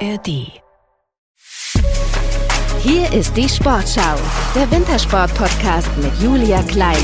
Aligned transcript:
ARD. 0.00 0.60
Hier 2.82 3.12
ist 3.12 3.36
die 3.36 3.48
Sportschau, 3.48 4.16
der 4.54 4.70
Wintersport-Podcast 4.70 5.88
mit 5.96 6.12
Julia 6.20 6.62
Kleine. 6.64 6.98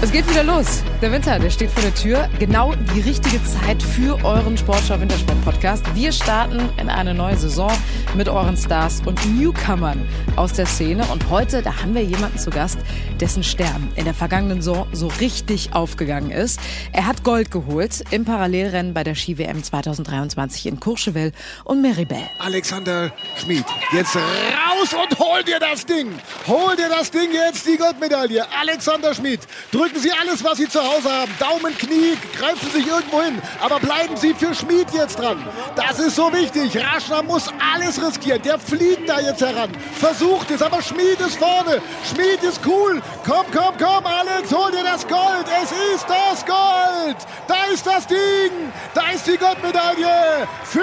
Es 0.00 0.12
geht 0.12 0.28
wieder 0.30 0.44
los. 0.44 0.82
Der 1.00 1.12
Winter, 1.12 1.38
der 1.38 1.50
steht 1.50 1.70
vor 1.70 1.82
der 1.82 1.94
Tür. 1.94 2.28
Genau 2.38 2.74
die 2.94 3.00
richtige 3.00 3.42
Zeit 3.44 3.82
für 3.82 4.22
euren 4.24 4.56
Sportschau 4.56 5.00
Wintersport 5.00 5.44
Podcast. 5.44 5.84
Wir 5.94 6.12
starten 6.12 6.68
in 6.76 6.88
eine 6.88 7.14
neue 7.14 7.36
Saison 7.36 7.70
mit 8.14 8.28
euren 8.28 8.56
Stars 8.56 9.00
und 9.06 9.18
Newcomern 9.38 10.04
aus 10.34 10.52
der 10.54 10.66
Szene. 10.66 11.04
Und 11.12 11.30
heute, 11.30 11.62
da 11.62 11.80
haben 11.80 11.94
wir 11.94 12.02
jemanden 12.02 12.38
zu 12.38 12.50
Gast, 12.50 12.78
dessen 13.20 13.44
Stern 13.44 13.92
in 13.94 14.04
der 14.04 14.14
vergangenen 14.14 14.60
Saison 14.60 14.88
so 14.92 15.06
richtig 15.20 15.72
aufgegangen 15.72 16.32
ist. 16.32 16.58
Er 16.92 17.06
hat 17.06 17.22
Gold 17.22 17.52
geholt 17.52 18.02
im 18.10 18.24
Parallelrennen 18.24 18.94
bei 18.94 19.04
der 19.04 19.14
Ski-WM 19.14 19.62
2023 19.62 20.66
in 20.66 20.80
Courchevel 20.80 21.30
und 21.62 21.80
Meribel. 21.80 22.18
Alexander 22.40 23.12
Schmid, 23.36 23.64
jetzt 23.92 24.16
raus 24.16 24.92
und 24.94 25.18
hol 25.20 25.44
dir 25.44 25.60
das 25.60 25.86
Ding. 25.86 26.08
Hol 26.48 26.74
dir 26.74 26.88
das 26.88 27.08
Ding 27.10 27.32
jetzt, 27.32 27.68
die 27.68 27.76
Goldmedaille. 27.76 28.44
Alexander 28.60 29.14
Schmid, 29.14 29.40
drück 29.70 29.92
Drücken 29.92 30.08
Sie 30.08 30.12
alles, 30.12 30.42
was 30.42 30.56
Sie 30.56 30.68
zu 30.68 30.82
Hause 30.82 31.12
haben. 31.12 31.30
Daumen, 31.38 31.76
Knie, 31.76 32.16
greifen 32.38 32.66
Sie 32.72 32.78
sich 32.78 32.86
irgendwo 32.86 33.20
hin. 33.20 33.42
Aber 33.60 33.78
bleiben 33.78 34.16
Sie 34.16 34.32
für 34.32 34.54
Schmied 34.54 34.86
jetzt 34.94 35.18
dran. 35.18 35.36
Das 35.76 35.98
ist 35.98 36.16
so 36.16 36.32
wichtig. 36.32 36.78
Raschner 36.78 37.22
muss 37.22 37.50
alles 37.74 37.91
riskieren. 38.00 38.40
Der 38.42 38.58
fliegt 38.58 39.08
da 39.08 39.20
jetzt 39.20 39.42
heran. 39.42 39.70
Versucht 39.94 40.50
es, 40.50 40.62
aber 40.62 40.80
Schmied 40.82 41.20
ist 41.20 41.36
vorne. 41.36 41.80
Schmied 42.04 42.42
ist 42.42 42.60
cool. 42.66 43.02
Komm, 43.24 43.46
komm, 43.52 43.74
komm, 43.78 44.06
Alex, 44.06 44.52
hol 44.52 44.70
dir 44.70 44.84
das 44.84 45.06
Gold. 45.06 45.46
Es 45.62 45.72
ist 45.72 46.06
das 46.08 46.44
Gold. 46.46 47.16
Da 47.48 47.72
ist 47.72 47.86
das 47.86 48.06
Ding. 48.06 48.72
Da 48.94 49.10
ist 49.14 49.26
die 49.26 49.36
Goldmedaille 49.36 50.46
für 50.64 50.80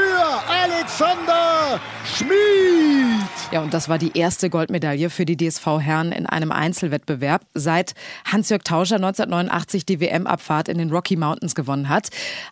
Alexander 0.47 1.79
Schmied. 2.05 3.29
Ja, 3.51 3.61
und 3.61 3.73
das 3.73 3.89
war 3.89 3.97
die 3.97 4.17
erste 4.17 4.49
Goldmedaille 4.49 5.09
für 5.09 5.25
die 5.25 5.35
DSV 5.35 5.65
Herren 5.79 6.11
in 6.11 6.25
einem 6.25 6.51
Einzelwettbewerb, 6.51 7.41
seit 7.53 7.95
Hans-Jörg 8.25 8.63
Tauscher 8.63 8.97
1989 8.97 9.85
die 9.85 9.99
WM-Abfahrt 9.99 10.67
in 10.67 10.77
den 10.77 10.91
Rocky 10.91 11.15
Mountains 11.15 11.55
gewonnen 11.55 11.89
hat. 11.89 12.09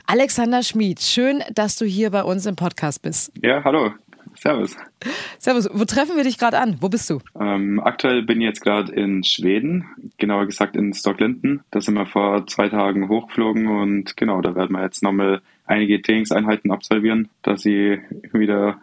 Alexander 0.07 0.63
Schmid, 0.63 1.01
schön, 1.01 1.43
dass 1.53 1.75
du 1.75 1.85
hier 1.85 2.09
bei 2.09 2.23
uns 2.23 2.45
im 2.45 2.55
Podcast 2.55 3.01
bist. 3.01 3.31
Ja, 3.41 3.63
hallo. 3.63 3.91
Servus. 4.47 4.77
Servus. 5.39 5.69
Wo 5.73 5.83
treffen 5.83 6.15
wir 6.15 6.23
dich 6.23 6.37
gerade 6.37 6.57
an? 6.59 6.77
Wo 6.79 6.87
bist 6.87 7.09
du? 7.09 7.19
Ähm, 7.37 7.81
aktuell 7.83 8.23
bin 8.23 8.39
ich 8.39 8.45
jetzt 8.45 8.61
gerade 8.61 8.93
in 8.93 9.25
Schweden, 9.25 9.85
genauer 10.17 10.45
gesagt 10.45 10.77
in 10.77 10.93
Stocklinden. 10.93 11.63
Da 11.69 11.81
sind 11.81 11.95
wir 11.95 12.05
vor 12.05 12.47
zwei 12.47 12.69
Tagen 12.69 13.09
hochgeflogen 13.09 13.67
und 13.67 14.15
genau, 14.15 14.39
da 14.39 14.55
werden 14.55 14.71
wir 14.71 14.83
jetzt 14.83 15.03
nochmal 15.03 15.41
einige 15.65 16.01
Trainingseinheiten 16.01 16.71
absolvieren, 16.71 17.27
dass 17.41 17.65
ich 17.65 17.99
wieder 18.31 18.79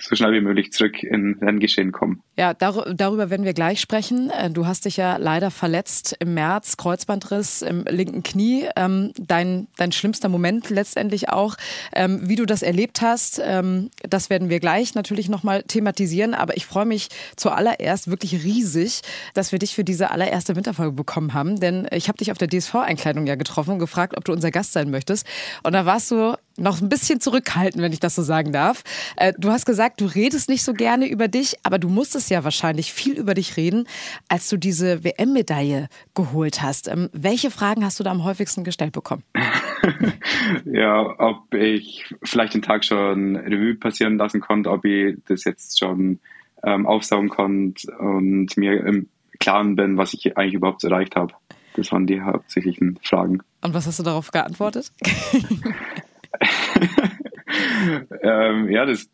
so 0.00 0.16
schnell 0.16 0.32
wie 0.32 0.40
möglich 0.40 0.72
zurück 0.72 1.02
in 1.02 1.38
Renngeschehen 1.40 1.92
kommen. 1.92 2.22
Ja, 2.36 2.54
dar 2.54 2.94
darüber 2.94 3.30
werden 3.30 3.44
wir 3.44 3.52
gleich 3.52 3.80
sprechen. 3.80 4.30
Äh, 4.30 4.50
du 4.50 4.66
hast 4.66 4.84
dich 4.84 4.96
ja 4.96 5.16
leider 5.16 5.50
verletzt 5.50 6.16
im 6.18 6.34
März, 6.34 6.76
Kreuzbandriss 6.76 7.62
im 7.62 7.84
linken 7.88 8.22
Knie. 8.22 8.68
Ähm, 8.76 9.12
dein, 9.18 9.68
dein 9.76 9.92
schlimmster 9.92 10.28
Moment 10.28 10.70
letztendlich 10.70 11.28
auch. 11.28 11.56
Ähm, 11.92 12.20
wie 12.28 12.36
du 12.36 12.46
das 12.46 12.62
erlebt 12.62 13.02
hast, 13.02 13.40
ähm, 13.44 13.90
das 14.08 14.30
werden 14.30 14.48
wir 14.48 14.60
gleich 14.60 14.94
natürlich 14.94 15.28
nochmal 15.28 15.62
thematisieren. 15.62 16.34
Aber 16.34 16.56
ich 16.56 16.66
freue 16.66 16.86
mich 16.86 17.08
zuallererst 17.36 18.08
wirklich 18.08 18.44
riesig, 18.44 19.02
dass 19.34 19.52
wir 19.52 19.58
dich 19.58 19.74
für 19.74 19.84
diese 19.84 20.10
allererste 20.10 20.56
Winterfolge 20.56 20.92
bekommen 20.92 21.34
haben. 21.34 21.60
Denn 21.60 21.86
ich 21.92 22.08
habe 22.08 22.18
dich 22.18 22.32
auf 22.32 22.38
der 22.38 22.48
DSV-Einkleidung 22.48 23.26
ja 23.26 23.34
getroffen 23.34 23.72
und 23.72 23.78
gefragt, 23.78 24.16
ob 24.16 24.24
du 24.24 24.32
unser 24.32 24.50
Gast 24.50 24.72
sein 24.72 24.90
möchtest. 24.90 25.26
Und 25.62 25.72
da 25.72 25.86
warst 25.86 26.10
du 26.10 26.34
noch 26.56 26.80
ein 26.80 26.88
bisschen 26.88 27.20
zurückhalten, 27.20 27.82
wenn 27.82 27.92
ich 27.92 28.00
das 28.00 28.14
so 28.14 28.22
sagen 28.22 28.52
darf. 28.52 28.82
Äh, 29.16 29.32
du 29.38 29.50
hast 29.50 29.66
gesagt, 29.66 30.00
du 30.00 30.06
redest 30.06 30.48
nicht 30.48 30.62
so 30.62 30.72
gerne 30.74 31.08
über 31.08 31.28
dich, 31.28 31.54
aber 31.62 31.78
du 31.78 31.88
musstest 31.88 32.30
ja 32.30 32.44
wahrscheinlich 32.44 32.92
viel 32.92 33.18
über 33.18 33.34
dich 33.34 33.56
reden, 33.56 33.86
als 34.28 34.48
du 34.48 34.56
diese 34.56 35.04
WM-Medaille 35.04 35.88
geholt 36.14 36.62
hast. 36.62 36.88
Ähm, 36.88 37.08
welche 37.12 37.50
Fragen 37.50 37.84
hast 37.84 38.00
du 38.00 38.04
da 38.04 38.10
am 38.10 38.24
häufigsten 38.24 38.64
gestellt 38.64 38.92
bekommen? 38.92 39.22
ja, 40.64 41.18
ob 41.18 41.54
ich 41.54 42.04
vielleicht 42.22 42.54
den 42.54 42.62
Tag 42.62 42.84
schon 42.84 43.36
Revue 43.36 43.74
passieren 43.74 44.16
lassen 44.16 44.40
konnte, 44.40 44.70
ob 44.70 44.84
ich 44.84 45.16
das 45.26 45.44
jetzt 45.44 45.78
schon 45.78 46.20
ähm, 46.64 46.86
aufsaugen 46.86 47.28
konnte 47.28 47.90
und 47.98 48.56
mir 48.56 48.84
im 48.84 49.08
Klaren 49.40 49.74
bin, 49.76 49.96
was 49.96 50.14
ich 50.14 50.36
eigentlich 50.36 50.54
überhaupt 50.54 50.84
erreicht 50.84 51.16
habe. 51.16 51.34
Das 51.74 51.90
waren 51.90 52.06
die 52.06 52.20
hauptsächlichen 52.20 52.98
Fragen. 53.02 53.40
Und 53.62 53.74
was 53.74 53.86
hast 53.86 53.98
du 53.98 54.02
darauf 54.02 54.30
geantwortet? 54.30 54.92
ähm, 58.22 58.70
ja, 58.70 58.86
das 58.86 59.10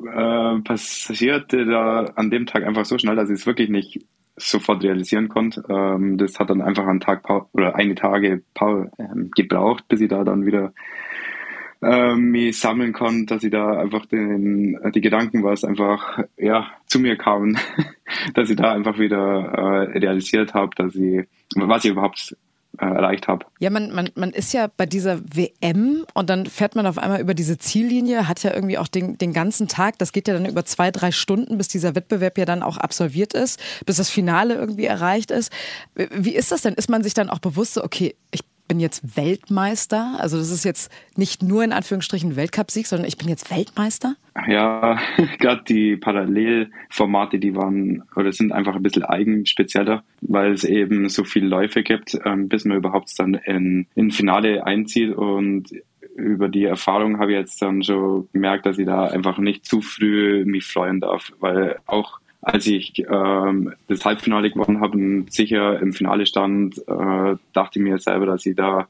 äh, 0.00 0.60
passierte 0.62 1.64
da 1.66 2.04
an 2.14 2.30
dem 2.30 2.46
Tag 2.46 2.64
einfach 2.64 2.84
so 2.84 2.98
schnell, 2.98 3.16
dass 3.16 3.30
ich 3.30 3.40
es 3.40 3.46
wirklich 3.46 3.68
nicht 3.68 4.04
sofort 4.36 4.82
realisieren 4.82 5.28
konnte. 5.28 5.64
Ähm, 5.68 6.16
das 6.18 6.38
hat 6.38 6.50
dann 6.50 6.62
einfach 6.62 6.86
einen 6.86 7.00
Tag 7.00 7.28
oder 7.52 7.74
eine 7.74 7.94
Tage 7.94 8.42
ähm, 8.60 9.30
gebraucht, 9.34 9.88
bis 9.88 10.00
ich 10.00 10.08
da 10.08 10.24
dann 10.24 10.46
wieder 10.46 10.72
ähm, 11.82 12.30
mich 12.30 12.58
sammeln 12.58 12.92
konnte, 12.92 13.34
dass 13.34 13.44
ich 13.44 13.50
da 13.50 13.78
einfach 13.78 14.06
den, 14.06 14.78
die 14.94 15.00
Gedanken, 15.00 15.44
was 15.44 15.64
einfach 15.64 16.24
ja 16.36 16.66
zu 16.86 16.98
mir 16.98 17.16
kamen, 17.16 17.58
dass 18.34 18.50
ich 18.50 18.56
da 18.56 18.72
einfach 18.72 18.98
wieder 18.98 19.16
äh, 19.16 19.98
realisiert 19.98 20.54
habe, 20.54 20.70
dass 20.76 20.94
ich 20.94 21.26
was 21.54 21.84
ich 21.84 21.92
überhaupt 21.92 22.36
äh, 22.78 22.84
erreicht 22.84 23.28
habe. 23.28 23.46
Ja, 23.58 23.70
man, 23.70 23.92
man, 23.94 24.10
man 24.14 24.30
ist 24.30 24.52
ja 24.52 24.68
bei 24.76 24.86
dieser 24.86 25.20
WM 25.34 26.04
und 26.14 26.30
dann 26.30 26.46
fährt 26.46 26.76
man 26.76 26.86
auf 26.86 26.98
einmal 26.98 27.20
über 27.20 27.34
diese 27.34 27.58
Ziellinie, 27.58 28.28
hat 28.28 28.42
ja 28.42 28.52
irgendwie 28.54 28.78
auch 28.78 28.88
den, 28.88 29.16
den 29.18 29.32
ganzen 29.32 29.68
Tag, 29.68 29.98
das 29.98 30.12
geht 30.12 30.28
ja 30.28 30.34
dann 30.34 30.46
über 30.46 30.64
zwei, 30.64 30.90
drei 30.90 31.10
Stunden, 31.10 31.58
bis 31.58 31.68
dieser 31.68 31.94
Wettbewerb 31.94 32.38
ja 32.38 32.44
dann 32.44 32.62
auch 32.62 32.76
absolviert 32.76 33.34
ist, 33.34 33.58
bis 33.86 33.96
das 33.96 34.10
Finale 34.10 34.54
irgendwie 34.54 34.84
erreicht 34.84 35.30
ist. 35.30 35.52
Wie 35.94 36.34
ist 36.34 36.52
das 36.52 36.62
denn? 36.62 36.74
Ist 36.74 36.90
man 36.90 37.02
sich 37.02 37.14
dann 37.14 37.30
auch 37.30 37.38
bewusst 37.38 37.74
so, 37.74 37.84
okay, 37.84 38.14
ich 38.30 38.42
bin 38.68 38.78
jetzt 38.78 39.16
Weltmeister. 39.16 40.16
Also 40.18 40.38
das 40.38 40.50
ist 40.50 40.64
jetzt 40.64 40.92
nicht 41.16 41.42
nur 41.42 41.64
in 41.64 41.72
Anführungsstrichen 41.72 42.36
Weltcupsieg, 42.36 42.86
sondern 42.86 43.08
ich 43.08 43.16
bin 43.16 43.28
jetzt 43.28 43.50
Weltmeister. 43.50 44.14
Ja, 44.46 44.98
gerade 45.38 45.64
die 45.66 45.96
Parallelformate, 45.96 47.38
die 47.38 47.56
waren 47.56 48.04
oder 48.14 48.32
sind 48.32 48.52
einfach 48.52 48.76
ein 48.76 48.82
bisschen 48.82 49.04
eigenspezieller, 49.04 50.04
weil 50.20 50.52
es 50.52 50.64
eben 50.64 51.08
so 51.08 51.24
viele 51.24 51.48
Läufe 51.48 51.82
gibt, 51.82 52.18
ähm, 52.24 52.48
bis 52.48 52.64
man 52.64 52.76
überhaupt 52.76 53.18
dann 53.18 53.34
in, 53.34 53.86
in 53.94 54.10
Finale 54.10 54.64
einzieht 54.64 55.14
und 55.16 55.70
über 56.16 56.48
die 56.48 56.64
Erfahrung 56.64 57.18
habe 57.18 57.32
ich 57.32 57.38
jetzt 57.38 57.62
dann 57.62 57.82
schon 57.82 58.28
gemerkt, 58.32 58.66
dass 58.66 58.78
ich 58.78 58.86
da 58.86 59.04
einfach 59.04 59.38
nicht 59.38 59.64
zu 59.64 59.80
früh 59.80 60.44
mich 60.44 60.66
freuen 60.66 61.00
darf, 61.00 61.32
weil 61.38 61.78
auch 61.86 62.18
als 62.40 62.66
ich 62.66 63.04
ähm, 63.10 63.74
das 63.88 64.04
Halbfinale 64.04 64.50
gewonnen 64.50 64.80
habe 64.80 64.96
und 64.96 65.32
sicher 65.32 65.80
im 65.80 65.92
Finale 65.92 66.26
stand, 66.26 66.78
äh, 66.78 67.36
dachte 67.52 67.78
ich 67.78 67.82
mir 67.82 67.98
selber, 67.98 68.26
dass 68.26 68.46
ich 68.46 68.56
da 68.56 68.88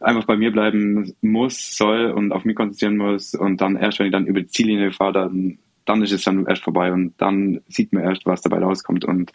einfach 0.00 0.24
bei 0.24 0.36
mir 0.36 0.52
bleiben 0.52 1.14
muss, 1.22 1.76
soll 1.76 2.06
und 2.10 2.32
auf 2.32 2.44
mich 2.44 2.56
konzentrieren 2.56 2.96
muss. 2.96 3.34
Und 3.34 3.60
dann 3.60 3.76
erst, 3.76 3.98
wenn 3.98 4.06
ich 4.06 4.12
dann 4.12 4.26
über 4.26 4.40
die 4.40 4.48
Ziellinie 4.48 4.92
fahre, 4.92 5.12
dann, 5.12 5.58
dann 5.84 6.02
ist 6.02 6.12
es 6.12 6.24
dann 6.24 6.46
erst 6.46 6.62
vorbei 6.62 6.92
und 6.92 7.14
dann 7.18 7.60
sieht 7.68 7.92
man 7.92 8.04
erst, 8.04 8.26
was 8.26 8.42
dabei 8.42 8.58
rauskommt. 8.58 9.04
Und 9.04 9.32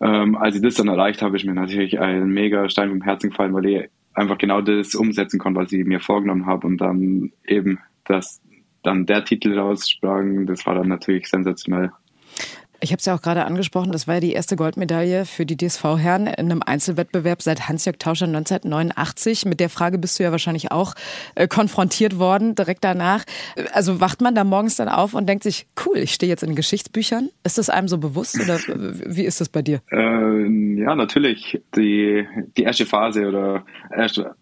ähm, 0.00 0.36
als 0.36 0.56
ich 0.56 0.62
das 0.62 0.74
dann 0.74 0.88
erreicht 0.88 1.22
habe, 1.22 1.36
ist 1.36 1.44
mir 1.44 1.54
natürlich 1.54 1.98
ein 1.98 2.28
mega 2.28 2.68
Stein 2.68 2.90
vom 2.90 3.02
Herzen 3.02 3.30
gefallen, 3.30 3.54
weil 3.54 3.66
ich 3.66 3.88
einfach 4.14 4.38
genau 4.38 4.60
das 4.60 4.94
umsetzen 4.94 5.38
konnte, 5.38 5.60
was 5.60 5.72
ich 5.72 5.84
mir 5.84 6.00
vorgenommen 6.00 6.46
habe. 6.46 6.66
Und 6.66 6.78
dann 6.78 7.32
eben, 7.46 7.78
dass 8.04 8.40
dann 8.82 9.06
der 9.06 9.24
Titel 9.24 9.58
raussprang, 9.58 10.46
das 10.46 10.66
war 10.66 10.74
dann 10.74 10.88
natürlich 10.88 11.28
sensationell. 11.28 11.90
Ich 12.80 12.92
habe 12.92 13.00
es 13.00 13.06
ja 13.06 13.14
auch 13.16 13.22
gerade 13.22 13.44
angesprochen, 13.44 13.90
das 13.90 14.06
war 14.06 14.14
ja 14.14 14.20
die 14.20 14.32
erste 14.32 14.54
Goldmedaille 14.54 15.24
für 15.24 15.44
die 15.44 15.56
DSV-Herren 15.56 16.28
in 16.28 16.50
einem 16.50 16.62
Einzelwettbewerb 16.64 17.42
seit 17.42 17.68
Hans-Jörg 17.68 17.98
Tauscher 17.98 18.26
1989. 18.26 19.46
Mit 19.46 19.58
der 19.58 19.68
Frage 19.68 19.98
bist 19.98 20.18
du 20.18 20.22
ja 20.22 20.30
wahrscheinlich 20.30 20.70
auch 20.70 20.94
äh, 21.34 21.48
konfrontiert 21.48 22.20
worden 22.20 22.54
direkt 22.54 22.84
danach. 22.84 23.24
Also 23.72 24.00
wacht 24.00 24.20
man 24.20 24.36
da 24.36 24.44
morgens 24.44 24.76
dann 24.76 24.88
auf 24.88 25.14
und 25.14 25.28
denkt 25.28 25.42
sich, 25.42 25.66
cool, 25.84 25.98
ich 25.98 26.14
stehe 26.14 26.30
jetzt 26.30 26.44
in 26.44 26.54
Geschichtsbüchern. 26.54 27.30
Ist 27.42 27.58
das 27.58 27.68
einem 27.68 27.88
so 27.88 27.98
bewusst 27.98 28.40
oder 28.40 28.58
wie 28.58 29.24
ist 29.24 29.40
das 29.40 29.48
bei 29.48 29.62
dir? 29.62 29.80
Äh, 29.90 30.78
ja, 30.80 30.94
natürlich. 30.94 31.60
Die, 31.74 32.26
die 32.56 32.62
erste 32.62 32.86
Phase 32.86 33.26
oder 33.26 33.64
erste 33.90 34.36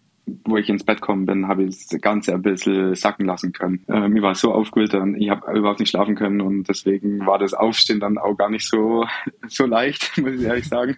wo 0.44 0.56
ich 0.56 0.68
ins 0.68 0.84
Bett 0.84 1.00
gekommen 1.00 1.24
bin, 1.24 1.46
habe 1.46 1.64
ich 1.64 1.86
das 1.86 2.00
Ganze 2.00 2.34
ein 2.34 2.42
bisschen 2.42 2.94
sacken 2.94 3.26
lassen 3.26 3.52
können. 3.52 3.84
Äh, 3.88 4.08
mir 4.08 4.22
war 4.22 4.34
so 4.34 4.52
aufgewühlt 4.52 4.94
und 4.94 5.14
ich 5.20 5.30
habe 5.30 5.56
überhaupt 5.56 5.78
nicht 5.78 5.90
schlafen 5.90 6.16
können 6.16 6.40
und 6.40 6.68
deswegen 6.68 7.24
war 7.24 7.38
das 7.38 7.54
Aufstehen 7.54 8.00
dann 8.00 8.18
auch 8.18 8.36
gar 8.36 8.50
nicht 8.50 8.68
so, 8.68 9.06
so 9.48 9.66
leicht, 9.66 10.18
muss 10.18 10.32
ich 10.32 10.42
ehrlich 10.42 10.68
sagen. 10.68 10.96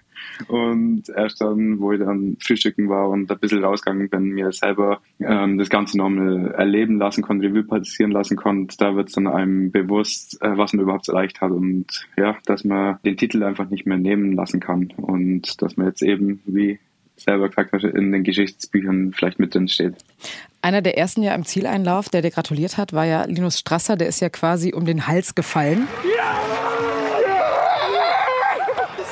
Und 0.49 1.09
erst 1.11 1.41
dann, 1.41 1.79
wo 1.79 1.93
ich 1.93 2.01
dann 2.01 2.37
frühstücken 2.41 2.89
war 2.89 3.09
und 3.11 3.31
ein 3.31 3.39
bisschen 3.39 3.63
rausgegangen 3.63 4.09
bin, 4.09 4.31
mir 4.31 4.51
selber 4.53 5.01
ähm, 5.21 5.59
das 5.59 5.69
Ganze 5.69 5.99
nochmal 5.99 6.53
erleben 6.53 6.99
lassen 6.99 7.23
konnte, 7.23 7.47
Revue 7.47 7.65
passieren 7.65 8.13
lassen 8.13 8.37
konnte, 8.37 8.77
da 8.79 8.97
wird 8.97 9.09
es 9.09 9.15
dann 9.15 9.27
einem 9.27 9.71
bewusst, 9.71 10.41
äh, 10.43 10.57
was 10.57 10.73
man 10.73 10.83
überhaupt 10.83 11.09
erreicht 11.09 11.41
hat 11.41 11.51
und 11.51 11.87
ja, 12.17 12.37
dass 12.47 12.65
man 12.65 12.99
den 13.05 13.17
Titel 13.17 13.43
einfach 13.43 13.69
nicht 13.69 13.87
mehr 13.87 13.99
nehmen 13.99 14.33
lassen 14.33 14.61
kann 14.61 14.93
und 14.97 15.61
dass 15.63 15.77
man 15.77 15.87
jetzt 15.87 16.03
eben, 16.03 16.41
wie 16.47 16.79
selber 17.23 17.49
gesagt 17.49 17.73
hast, 17.73 17.85
in 17.85 18.13
den 18.13 18.25
Geschichtsbüchern 18.25 19.13
vielleicht 19.13 19.39
mit 19.39 19.55
drin 19.55 19.69
steht. 19.69 19.95
Einer 20.61 20.83
der 20.83 20.99
ersten 20.99 21.23
ja 21.23 21.35
im 21.35 21.45
Zieleinlauf, 21.45 22.09
der 22.09 22.23
dir 22.23 22.31
gratuliert 22.31 22.79
hat, 22.79 22.93
war 22.93 23.05
ja 23.05 23.25
Linus 23.25 23.59
Strasser. 23.59 23.97
Der 23.97 24.09
ist 24.09 24.21
ja 24.21 24.29
quasi 24.29 24.73
um 24.75 24.85
den 24.85 25.07
Hals 25.07 25.35
gefallen. 25.35 25.87
Ja! 26.17 26.41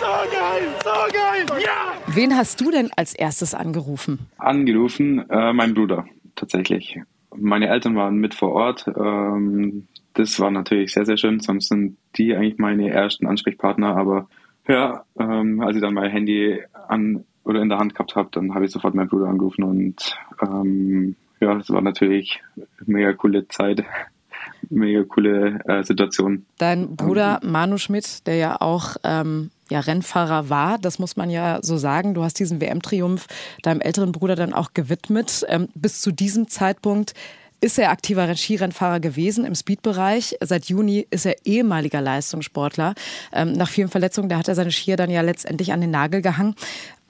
So 0.01 0.07
geil, 0.07 0.69
so 0.83 0.91
geil, 1.13 1.63
ja! 1.63 1.95
Wen 2.15 2.37
hast 2.37 2.61
du 2.61 2.71
denn 2.71 2.91
als 2.97 3.15
erstes 3.15 3.55
angerufen? 3.55 4.19
Angerufen, 4.39 5.29
äh, 5.31 5.53
mein 5.53 5.75
Bruder, 5.75 6.07
tatsächlich. 6.35 6.99
Meine 7.35 7.69
Eltern 7.69 7.95
waren 7.95 8.17
mit 8.17 8.35
vor 8.35 8.53
Ort. 8.53 8.87
Ähm, 8.89 9.87
das 10.15 10.41
war 10.41 10.51
natürlich 10.51 10.93
sehr, 10.93 11.05
sehr 11.05 11.19
schön. 11.19 11.41
Sonst 11.41 11.69
sind 11.69 11.97
die 12.17 12.35
eigentlich 12.35 12.59
meine 12.59 12.91
ersten 12.91 13.27
Ansprechpartner. 13.27 13.97
Aber 13.97 14.29
ja, 14.67 15.05
ähm, 15.19 15.61
als 15.61 15.77
ich 15.77 15.83
dann 15.83 15.95
mein 15.95 16.11
Handy 16.11 16.61
an 16.89 17.25
oder 17.47 17.63
in 17.63 17.69
der 17.69 17.79
Hand 17.79 17.95
gehabt 17.95 18.17
habe, 18.17 18.29
dann 18.33 18.55
habe 18.55 18.65
ich 18.65 18.73
sofort 18.73 18.95
meinen 18.95 19.09
Bruder 19.09 19.29
angerufen 19.29 19.63
und 19.63 20.19
ähm, 20.43 21.17
ja, 21.41 21.55
das 21.55 21.71
war 21.71 21.81
natürlich 21.81 22.43
eine 22.57 22.67
mega 22.87 23.13
coole 23.13 23.47
Zeit, 23.49 23.85
mega 24.69 25.05
coole 25.05 25.61
äh, 25.67 25.83
Situation. 25.85 26.45
Dein 26.59 26.97
Bruder 26.97 27.41
ähm, 27.43 27.53
Manu 27.53 27.79
Schmidt, 27.79 28.27
der 28.27 28.37
ja 28.37 28.61
auch 28.61 28.97
ähm, 29.05 29.51
ja, 29.71 29.81
Rennfahrer 29.81 30.51
war, 30.51 30.79
das 30.79 30.99
muss 30.99 31.17
man 31.17 31.31
ja 31.31 31.61
so 31.63 31.77
sagen. 31.77 32.15
Du 32.15 32.25
hast 32.25 32.39
diesen 32.39 32.61
WM-Triumph 32.61 33.27
deinem 33.63 33.81
älteren 33.81 34.13
Bruder 34.13 34.35
dann 34.35 34.53
auch 34.53 34.75
gewidmet. 34.75 35.45
Ähm, 35.49 35.69
bis 35.75 36.01
zu 36.01 36.11
diesem 36.11 36.49
Zeitpunkt 36.49 37.15
ist 37.61 37.79
er 37.79 37.91
aktiver 37.91 38.35
Skirennfahrer 38.35 39.01
gewesen 39.01 39.45
im 39.45 39.55
Speedbereich. 39.55 40.37
Seit 40.41 40.67
Juni 40.67 41.07
ist 41.11 41.27
er 41.27 41.35
ehemaliger 41.45 42.01
Leistungssportler. 42.01 42.95
Ähm, 43.33 43.53
nach 43.53 43.69
vielen 43.69 43.89
Verletzungen, 43.89 44.29
da 44.29 44.39
hat 44.39 44.49
er 44.49 44.55
seine 44.55 44.71
Skier 44.71 44.97
dann 44.97 45.11
ja 45.11 45.23
letztendlich 45.23 45.73
an 45.73 45.81
den 45.81 45.91
Nagel 45.91 46.23
gehangen. 46.23 46.55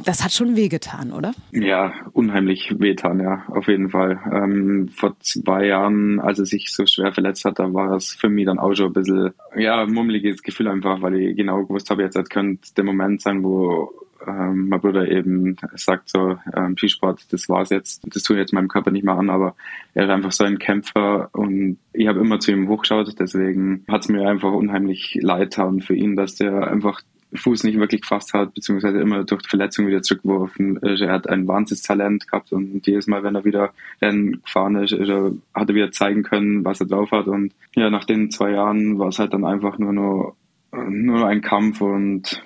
Das 0.05 0.23
hat 0.23 0.33
schon 0.33 0.57
wehgetan, 0.57 1.11
oder? 1.11 1.33
Ja, 1.53 1.93
unheimlich 2.13 2.75
wehgetan, 2.79 3.19
ja, 3.21 3.45
auf 3.49 3.67
jeden 3.67 3.91
Fall. 3.91 4.21
Ähm, 4.31 4.89
vor 4.89 5.17
zwei 5.21 5.67
Jahren, 5.67 6.21
als 6.21 6.39
er 6.39 6.45
sich 6.45 6.71
so 6.71 6.87
schwer 6.87 7.13
verletzt 7.13 7.45
hat, 7.45 7.59
da 7.59 7.73
war 7.73 7.93
es 7.97 8.13
für 8.13 8.29
mich 8.29 8.45
dann 8.45 8.59
auch 8.59 8.75
schon 8.75 8.89
ein 8.89 8.93
bisschen, 8.93 9.33
ja, 9.57 9.83
ein 9.83 9.93
mummeliges 9.93 10.43
Gefühl 10.43 10.69
einfach, 10.69 11.01
weil 11.01 11.17
ich 11.17 11.37
genau 11.37 11.65
gewusst 11.65 11.91
habe, 11.91 12.03
jetzt 12.03 12.31
könnte 12.31 12.75
der 12.77 12.85
Moment 12.85 13.23
sein, 13.23 13.43
wo 13.43 13.91
ähm, 14.27 14.69
mein 14.69 14.81
Bruder 14.81 15.09
eben 15.11 15.57
sagt 15.75 16.09
so, 16.09 16.39
ähm, 16.55 16.77
Skisport, 16.77 17.33
das 17.33 17.49
war's 17.49 17.71
jetzt, 17.71 18.03
das 18.07 18.23
tue 18.23 18.37
ich 18.37 18.41
jetzt 18.41 18.53
meinem 18.53 18.69
Körper 18.69 18.91
nicht 18.91 19.05
mehr 19.05 19.15
an, 19.15 19.31
aber 19.31 19.57
er 19.95 20.05
ist 20.05 20.11
einfach 20.11 20.33
so 20.33 20.45
ein 20.45 20.59
Kämpfer 20.59 21.31
und 21.33 21.79
ich 21.93 22.07
habe 22.07 22.21
immer 22.21 22.41
zu 22.41 22.51
ihm 22.51 22.69
hochgeschaut, 22.69 23.15
deswegen 23.19 23.85
hat 23.89 24.03
es 24.03 24.09
mir 24.09 24.29
einfach 24.29 24.53
unheimlich 24.53 25.19
leid 25.21 25.51
getan 25.51 25.81
für 25.81 25.95
ihn, 25.95 26.17
dass 26.17 26.35
der 26.35 26.67
einfach 26.67 27.01
Fuß 27.35 27.65
nicht 27.65 27.79
wirklich 27.79 28.03
gefasst 28.03 28.33
hat, 28.33 28.55
beziehungsweise 28.55 28.99
immer 29.01 29.25
durch 29.25 29.43
die 29.43 29.49
Verletzung 29.49 29.87
wieder 29.87 30.03
zurückgeworfen 30.03 30.77
ist. 30.77 31.01
Er 31.01 31.13
hat 31.13 31.29
ein 31.29 31.47
Wahnsinnstalent 31.49 32.27
gehabt 32.27 32.53
und 32.53 32.87
jedes 32.87 33.07
Mal, 33.07 33.23
wenn 33.23 33.35
er 33.35 33.45
wieder 33.45 33.73
Rennen 34.01 34.43
gefahren 34.43 34.77
ist, 34.77 34.93
ist 34.93 35.09
er, 35.09 35.33
hat 35.55 35.69
er 35.69 35.75
wieder 35.75 35.91
zeigen 35.93 36.23
können, 36.23 36.65
was 36.65 36.81
er 36.81 36.87
drauf 36.87 37.11
hat. 37.11 37.27
Und 37.27 37.53
ja, 37.75 37.91
nach 37.91 38.05
den 38.05 38.31
zwei 38.31 38.53
Jahren 38.53 38.99
war 38.99 39.09
es 39.09 39.19
halt 39.19 39.33
dann 39.33 39.45
einfach 39.45 39.79
nur 39.79 39.93
noch, 39.93 40.37
nur 40.73 41.27
ein 41.27 41.41
Kampf 41.41 41.81
und 41.81 42.43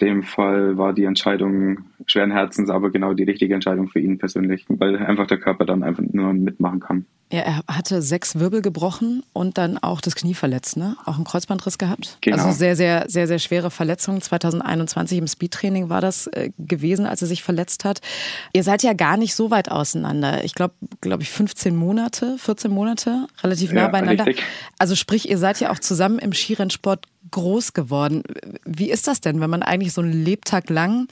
dem 0.00 0.22
Fall 0.22 0.78
war 0.78 0.92
die 0.92 1.04
Entscheidung 1.04 1.80
schweren 2.06 2.30
Herzens, 2.30 2.70
aber 2.70 2.90
genau 2.90 3.12
die 3.12 3.24
richtige 3.24 3.54
Entscheidung 3.54 3.88
für 3.88 4.00
ihn 4.00 4.18
persönlich, 4.18 4.64
weil 4.68 4.96
einfach 4.96 5.26
der 5.26 5.38
Körper 5.38 5.66
dann 5.66 5.82
einfach 5.82 6.02
nur 6.10 6.32
mitmachen 6.32 6.80
kann. 6.80 7.06
Ja, 7.32 7.40
er 7.42 7.60
hatte 7.68 8.02
sechs 8.02 8.40
Wirbel 8.40 8.60
gebrochen 8.60 9.22
und 9.32 9.56
dann 9.56 9.78
auch 9.78 10.00
das 10.00 10.16
Knie 10.16 10.34
verletzt, 10.34 10.76
ne? 10.76 10.96
Auch 11.04 11.14
einen 11.14 11.24
Kreuzbandriss 11.24 11.78
gehabt. 11.78 12.18
Genau. 12.22 12.42
Also 12.42 12.58
sehr, 12.58 12.74
sehr, 12.74 13.04
sehr, 13.06 13.28
sehr 13.28 13.38
schwere 13.38 13.70
Verletzung. 13.70 14.20
2021 14.20 15.18
im 15.18 15.28
Speedtraining 15.28 15.88
war 15.88 16.00
das 16.00 16.26
äh, 16.26 16.50
gewesen, 16.58 17.06
als 17.06 17.22
er 17.22 17.28
sich 17.28 17.44
verletzt 17.44 17.84
hat. 17.84 18.00
Ihr 18.52 18.64
seid 18.64 18.82
ja 18.82 18.94
gar 18.94 19.16
nicht 19.16 19.36
so 19.36 19.52
weit 19.52 19.70
auseinander. 19.70 20.42
Ich 20.42 20.54
glaube, 20.54 20.74
glaube 21.00 21.22
ich, 21.22 21.30
15 21.30 21.76
Monate, 21.76 22.36
14 22.36 22.68
Monate, 22.68 23.28
relativ 23.44 23.70
nah 23.70 23.82
ja, 23.82 23.88
beieinander. 23.88 24.26
Richtig. 24.26 24.44
Also 24.78 24.96
sprich, 24.96 25.30
ihr 25.30 25.38
seid 25.38 25.60
ja 25.60 25.70
auch 25.70 25.78
zusammen 25.78 26.18
im 26.18 26.32
Skirennsport 26.32 27.06
groß 27.30 27.74
geworden. 27.74 28.24
Wie 28.64 28.90
ist 28.90 29.06
das 29.06 29.20
denn, 29.20 29.40
wenn 29.40 29.50
man 29.50 29.62
eigentlich 29.62 29.92
so 29.92 30.00
einen 30.00 30.24
Lebtag 30.24 30.68
lang 30.68 31.06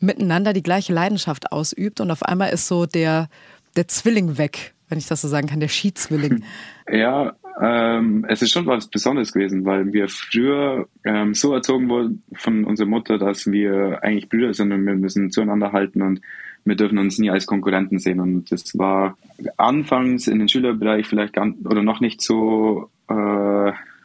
miteinander 0.00 0.52
die 0.54 0.64
gleiche 0.64 0.92
Leidenschaft 0.92 1.52
ausübt 1.52 2.00
und 2.00 2.10
auf 2.10 2.24
einmal 2.24 2.50
ist 2.50 2.66
so 2.66 2.86
der, 2.86 3.28
der 3.76 3.86
Zwilling 3.86 4.38
weg? 4.38 4.74
Wenn 4.92 4.98
ich 4.98 5.06
das 5.06 5.22
so 5.22 5.28
sagen 5.28 5.48
kann, 5.48 5.60
der 5.60 5.68
Skizwilling. 5.68 6.44
Ja, 6.90 7.34
ähm, 7.62 8.26
es 8.28 8.42
ist 8.42 8.50
schon 8.50 8.66
was 8.66 8.88
Besonderes 8.88 9.32
gewesen, 9.32 9.64
weil 9.64 9.92
wir 9.92 10.08
früher 10.08 10.88
ähm, 11.04 11.32
so 11.32 11.54
erzogen 11.54 11.88
wurden 11.88 12.22
von 12.34 12.64
unserer 12.64 12.88
Mutter, 12.88 13.18
dass 13.18 13.46
wir 13.46 14.02
eigentlich 14.02 14.28
Brüder 14.28 14.52
sind 14.52 14.72
und 14.72 14.84
wir 14.84 14.96
müssen 14.96 15.30
zueinander 15.30 15.72
halten 15.72 16.02
und 16.02 16.20
wir 16.64 16.74
dürfen 16.74 16.98
uns 16.98 17.18
nie 17.18 17.30
als 17.30 17.46
Konkurrenten 17.46 18.00
sehen. 18.00 18.20
Und 18.20 18.50
das 18.50 18.76
war 18.76 19.16
anfangs 19.56 20.26
in 20.26 20.40
den 20.40 20.48
Schülerbereich 20.48 21.06
vielleicht 21.06 21.34
gar, 21.34 21.50
oder 21.64 21.82
noch 21.82 22.00
nicht 22.00 22.20
so, 22.20 22.90
äh, 23.08 23.14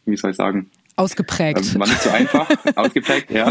wie 0.05 0.15
soll 0.15 0.31
ich 0.31 0.37
sagen, 0.37 0.69
Ausgeprägt. 0.97 1.73
Ähm, 1.73 1.79
war 1.79 1.87
nicht 1.87 2.01
so 2.01 2.09
einfach, 2.09 2.49
ausgeprägt, 2.75 3.31
ja. 3.31 3.45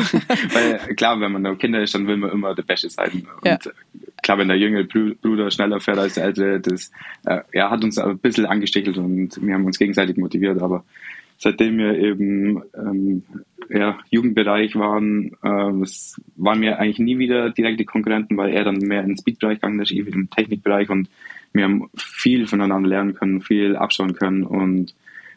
Weil 0.52 0.94
klar, 0.96 1.20
wenn 1.20 1.32
man 1.32 1.42
noch 1.42 1.56
Kinder 1.56 1.80
ist, 1.80 1.94
dann 1.94 2.06
will 2.06 2.16
man 2.16 2.30
immer 2.30 2.54
der 2.54 2.64
Beste 2.64 2.90
sein. 2.90 3.26
Und 3.40 3.46
ja. 3.46 3.58
klar, 4.22 4.38
wenn 4.38 4.48
der 4.48 4.58
jüngere 4.58 4.84
Bruder 4.84 5.50
schneller 5.52 5.80
fährt 5.80 5.98
als 5.98 6.14
der 6.14 6.24
ältere, 6.24 6.60
das 6.60 6.90
äh, 7.24 7.40
ja, 7.54 7.70
hat 7.70 7.84
uns 7.84 7.98
ein 7.98 8.18
bisschen 8.18 8.46
angestichelt 8.46 8.98
und 8.98 9.40
wir 9.40 9.54
haben 9.54 9.64
uns 9.64 9.78
gegenseitig 9.78 10.16
motiviert. 10.16 10.60
Aber 10.60 10.84
seitdem 11.38 11.78
wir 11.78 11.96
eben 11.96 12.62
ähm, 12.76 13.22
ja, 13.68 13.98
Jugendbereich 14.10 14.74
waren, 14.74 15.32
äh, 15.42 15.86
waren 16.36 16.60
wir 16.60 16.80
eigentlich 16.80 16.98
nie 16.98 17.18
wieder 17.18 17.50
direkte 17.50 17.84
Konkurrenten, 17.84 18.36
weil 18.36 18.52
er 18.52 18.64
dann 18.64 18.78
mehr 18.78 19.02
in 19.02 19.10
den 19.10 19.18
Speedbereich 19.18 19.60
gegangen 19.60 19.80
ist, 19.80 19.92
ich 19.92 19.98
im 19.98 20.30
Technikbereich 20.30 20.90
und 20.90 21.08
wir 21.52 21.62
haben 21.62 21.88
viel 21.96 22.48
voneinander 22.48 22.88
lernen 22.88 23.14
können, 23.14 23.40
viel 23.40 23.76
abschauen 23.76 24.14
können 24.14 24.42
und 24.42 24.94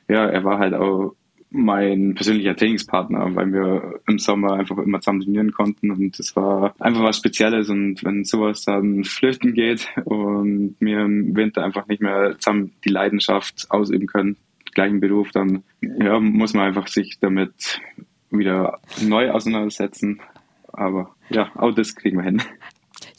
ja, 0.08 0.26
er 0.26 0.44
war 0.44 0.58
halt 0.58 0.74
auch 0.74 1.16
mein 1.52 2.14
persönlicher 2.14 2.56
Trainingspartner, 2.56 3.36
weil 3.36 3.52
wir 3.52 4.00
im 4.08 4.20
Sommer 4.20 4.54
einfach 4.54 4.78
immer 4.78 5.02
zusammen 5.02 5.22
trainieren 5.22 5.52
konnten 5.52 5.90
und 5.92 6.20
es 6.20 6.36
war 6.36 6.76
einfach 6.80 7.02
was 7.02 7.18
Spezielles 7.18 7.70
und 7.70 8.04
wenn 8.04 8.24
sowas 8.24 8.64
dann 8.66 9.04
flöten 9.04 9.54
geht 9.54 9.88
und 10.06 10.76
wir 10.80 11.00
im 11.02 11.36
Winter 11.36 11.64
einfach 11.64 11.88
nicht 11.88 12.02
mehr 12.02 12.36
zusammen 12.38 12.74
die 12.86 12.90
Leidenschaft 12.90 13.66
ausüben 13.70 14.06
können, 14.06 14.38
gleichen 14.74 15.00
Beruf, 15.00 15.32
dann 15.32 15.64
ja, 15.82 16.20
muss 16.20 16.54
man 16.54 16.68
einfach 16.68 16.88
sich 16.88 17.18
damit 17.20 17.82
wieder 18.32 18.80
neu 19.02 19.32
auseinandersetzen. 19.32 20.22
Aber 20.72 21.16
ja, 21.30 21.52
auch 21.56 21.74
das 21.74 21.96
kriegen 21.96 22.18
wir 22.18 22.24
hin. 22.24 22.42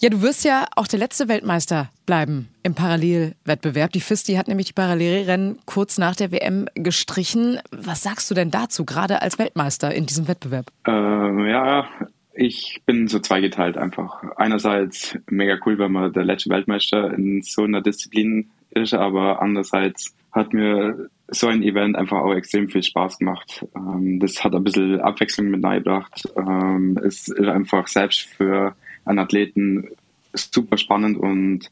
Ja, 0.02 0.08
du 0.08 0.22
wirst 0.22 0.46
ja 0.46 0.66
auch 0.76 0.86
der 0.86 0.98
letzte 0.98 1.28
Weltmeister 1.28 1.90
bleiben 2.06 2.48
im 2.62 2.74
Parallelwettbewerb. 2.74 3.92
Die 3.92 4.00
FIS, 4.00 4.24
die 4.24 4.38
hat 4.38 4.48
nämlich 4.48 4.68
die 4.68 4.72
Parallelrennen 4.72 5.58
kurz 5.66 5.98
nach 5.98 6.16
der 6.16 6.32
WM 6.32 6.68
gestrichen. 6.74 7.58
Was 7.70 8.02
sagst 8.02 8.30
du 8.30 8.34
denn 8.34 8.50
dazu, 8.50 8.86
gerade 8.86 9.20
als 9.20 9.38
Weltmeister 9.38 9.94
in 9.94 10.06
diesem 10.06 10.26
Wettbewerb? 10.26 10.72
Ähm, 10.86 11.44
ja, 11.44 11.86
ich 12.32 12.80
bin 12.86 13.08
so 13.08 13.18
zweigeteilt 13.18 13.76
einfach. 13.76 14.24
Einerseits 14.36 15.18
mega 15.28 15.58
cool, 15.66 15.78
wenn 15.78 15.92
man 15.92 16.14
der 16.14 16.24
letzte 16.24 16.48
Weltmeister 16.48 17.12
in 17.12 17.42
so 17.42 17.64
einer 17.64 17.82
Disziplin 17.82 18.48
ist, 18.70 18.94
aber 18.94 19.42
andererseits 19.42 20.16
hat 20.32 20.54
mir 20.54 21.10
so 21.28 21.48
ein 21.48 21.62
Event 21.62 21.96
einfach 21.96 22.20
auch 22.20 22.32
extrem 22.32 22.70
viel 22.70 22.82
Spaß 22.82 23.18
gemacht. 23.18 23.66
Ähm, 23.76 24.18
das 24.18 24.42
hat 24.42 24.54
ein 24.54 24.64
bisschen 24.64 24.98
Abwechslung 25.02 25.48
mit 25.48 25.62
reingebracht. 25.62 26.26
Ähm, 26.38 26.98
es 27.04 27.28
ist 27.28 27.48
einfach 27.48 27.86
selbst 27.86 28.22
für 28.22 28.74
einen 29.04 29.18
Athleten 29.18 29.88
super 30.32 30.78
spannend 30.78 31.18
und 31.18 31.70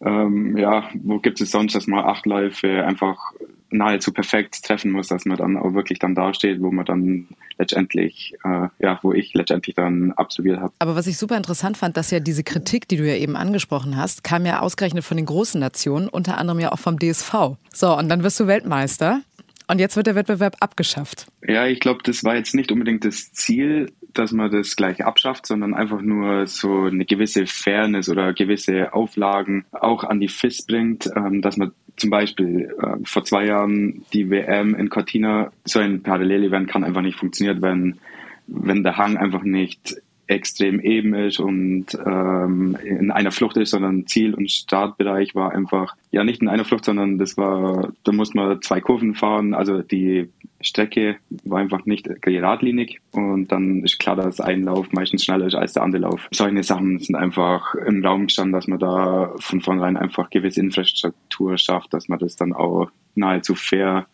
ähm, 0.00 0.56
ja, 0.56 0.88
wo 0.94 1.18
gibt 1.18 1.40
es 1.40 1.50
sonst, 1.50 1.74
dass 1.74 1.86
man 1.86 2.04
acht 2.04 2.26
Läufe 2.26 2.84
einfach 2.84 3.32
nahezu 3.70 4.12
perfekt 4.12 4.62
treffen 4.62 4.92
muss, 4.92 5.08
dass 5.08 5.24
man 5.24 5.36
dann 5.36 5.56
auch 5.56 5.74
wirklich 5.74 5.98
dann 5.98 6.14
dasteht, 6.14 6.60
wo 6.60 6.70
man 6.70 6.84
dann 6.84 7.28
letztendlich, 7.58 8.34
äh, 8.44 8.68
ja, 8.78 8.98
wo 9.02 9.12
ich 9.12 9.34
letztendlich 9.34 9.74
dann 9.74 10.12
absolviert 10.12 10.60
habe. 10.60 10.72
Aber 10.78 10.96
was 10.96 11.06
ich 11.06 11.16
super 11.16 11.36
interessant 11.36 11.76
fand, 11.76 11.96
dass 11.96 12.10
ja 12.10 12.20
diese 12.20 12.44
Kritik, 12.44 12.88
die 12.88 12.96
du 12.96 13.06
ja 13.06 13.16
eben 13.16 13.36
angesprochen 13.36 13.96
hast, 13.96 14.22
kam 14.22 14.46
ja 14.46 14.60
ausgerechnet 14.60 15.04
von 15.04 15.16
den 15.16 15.26
großen 15.26 15.60
Nationen, 15.60 16.08
unter 16.08 16.38
anderem 16.38 16.60
ja 16.60 16.72
auch 16.72 16.78
vom 16.78 16.98
DSV. 16.98 17.56
So, 17.72 17.96
und 17.96 18.08
dann 18.08 18.22
wirst 18.22 18.38
du 18.38 18.46
Weltmeister. 18.46 19.20
Und 19.68 19.80
jetzt 19.80 19.96
wird 19.96 20.06
der 20.06 20.14
Wettbewerb 20.14 20.56
abgeschafft. 20.60 21.26
Ja, 21.44 21.66
ich 21.66 21.80
glaube, 21.80 22.00
das 22.04 22.22
war 22.22 22.36
jetzt 22.36 22.54
nicht 22.54 22.70
unbedingt 22.70 23.04
das 23.04 23.32
Ziel, 23.32 23.90
dass 24.18 24.32
man 24.32 24.50
das 24.50 24.76
gleich 24.76 25.04
abschafft, 25.04 25.46
sondern 25.46 25.74
einfach 25.74 26.00
nur 26.02 26.46
so 26.46 26.84
eine 26.84 27.04
gewisse 27.04 27.46
Fairness 27.46 28.08
oder 28.08 28.32
gewisse 28.32 28.92
Auflagen 28.92 29.64
auch 29.72 30.04
an 30.04 30.20
die 30.20 30.28
FIS 30.28 30.66
bringt, 30.66 31.08
ähm, 31.16 31.42
dass 31.42 31.56
man 31.56 31.72
zum 31.96 32.10
Beispiel 32.10 32.74
äh, 32.80 32.96
vor 33.04 33.24
zwei 33.24 33.46
Jahren 33.46 34.04
die 34.12 34.30
WM 34.30 34.74
in 34.74 34.88
Cortina, 34.88 35.50
so 35.64 35.78
ein 35.78 36.02
Parallelevent 36.02 36.68
kann 36.68 36.84
einfach 36.84 37.02
nicht 37.02 37.18
funktionieren, 37.18 37.62
wenn, 37.62 37.98
wenn 38.46 38.82
der 38.82 38.96
Hang 38.96 39.16
einfach 39.16 39.42
nicht 39.42 39.96
extrem 40.28 40.80
eben 40.80 41.14
ist 41.14 41.38
und 41.38 41.86
ähm, 42.04 42.76
in 42.82 43.10
einer 43.10 43.30
Flucht 43.30 43.56
ist, 43.56 43.70
sondern 43.70 44.06
Ziel- 44.06 44.34
und 44.34 44.50
Startbereich 44.50 45.34
war 45.34 45.52
einfach, 45.52 45.96
ja 46.10 46.24
nicht 46.24 46.42
in 46.42 46.48
einer 46.48 46.64
Flucht, 46.64 46.84
sondern 46.84 47.18
das 47.18 47.36
war, 47.36 47.92
da 48.02 48.12
muss 48.12 48.34
man 48.34 48.60
zwei 48.62 48.80
Kurven 48.80 49.14
fahren, 49.14 49.54
also 49.54 49.82
die 49.82 50.28
Strecke 50.60 51.16
war 51.44 51.60
einfach 51.60 51.84
nicht 51.86 52.08
geradlinig 52.22 53.00
und 53.12 53.52
dann 53.52 53.84
ist 53.84 53.98
klar, 53.98 54.16
dass 54.16 54.40
ein 54.40 54.62
Lauf 54.64 54.90
meistens 54.92 55.24
schneller 55.24 55.46
ist 55.46 55.54
als 55.54 55.74
der 55.74 55.82
andere 55.82 56.02
Lauf. 56.02 56.28
Solche 56.32 56.62
Sachen 56.62 56.98
sind 56.98 57.14
einfach 57.14 57.74
im 57.74 58.04
Raum 58.04 58.26
gestanden, 58.26 58.52
dass 58.52 58.66
man 58.66 58.78
da 58.78 59.34
von 59.38 59.60
vornherein 59.60 59.96
einfach 59.96 60.30
gewisse 60.30 60.60
Infrastruktur 60.60 61.58
schafft, 61.58 61.92
dass 61.92 62.08
man 62.08 62.18
das 62.18 62.36
dann 62.36 62.52
auch 62.52 62.90
nahezu 63.14 63.54
fair 63.54 64.06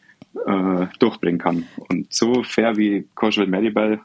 äh, 0.47 0.87
durchbringen 0.99 1.39
kann. 1.39 1.67
Und 1.89 2.13
so 2.13 2.43
fair 2.43 2.77
wie 2.77 3.07
Coachville 3.15 3.47
Maribel 3.47 4.01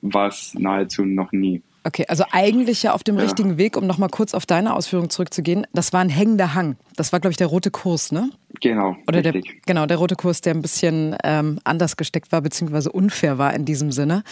war 0.00 0.28
es 0.28 0.54
nahezu 0.54 1.04
noch 1.04 1.32
nie. 1.32 1.62
Okay, 1.82 2.04
also 2.08 2.24
eigentlich 2.30 2.82
ja 2.82 2.92
auf 2.92 3.02
dem 3.02 3.16
ja. 3.16 3.22
richtigen 3.22 3.56
Weg, 3.56 3.76
um 3.76 3.86
nochmal 3.86 4.10
kurz 4.10 4.34
auf 4.34 4.44
deine 4.44 4.74
Ausführung 4.74 5.08
zurückzugehen. 5.08 5.66
Das 5.72 5.92
war 5.92 6.00
ein 6.00 6.10
hängender 6.10 6.54
Hang. 6.54 6.76
Das 6.96 7.12
war, 7.12 7.20
glaube 7.20 7.32
ich, 7.32 7.38
der 7.38 7.46
rote 7.46 7.70
Kurs, 7.70 8.12
ne? 8.12 8.30
Genau. 8.60 8.96
Oder 9.06 9.22
der, 9.22 9.40
genau, 9.64 9.86
der 9.86 9.96
rote 9.96 10.16
Kurs, 10.16 10.42
der 10.42 10.54
ein 10.54 10.62
bisschen 10.62 11.16
ähm, 11.24 11.58
anders 11.64 11.96
gesteckt 11.96 12.32
war, 12.32 12.42
beziehungsweise 12.42 12.92
unfair 12.92 13.38
war 13.38 13.54
in 13.54 13.64
diesem 13.64 13.92
Sinne. 13.92 14.24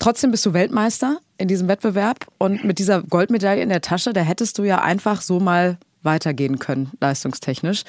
Trotzdem 0.00 0.32
bist 0.32 0.44
du 0.46 0.52
Weltmeister 0.52 1.18
in 1.38 1.46
diesem 1.46 1.68
Wettbewerb 1.68 2.26
und 2.38 2.64
mit 2.64 2.78
dieser 2.78 3.02
Goldmedaille 3.02 3.62
in 3.62 3.68
der 3.68 3.82
Tasche, 3.82 4.12
da 4.12 4.22
hättest 4.22 4.58
du 4.58 4.64
ja 4.64 4.80
einfach 4.82 5.20
so 5.20 5.38
mal 5.38 5.78
weitergehen 6.02 6.58
können, 6.58 6.90
leistungstechnisch. 7.00 7.84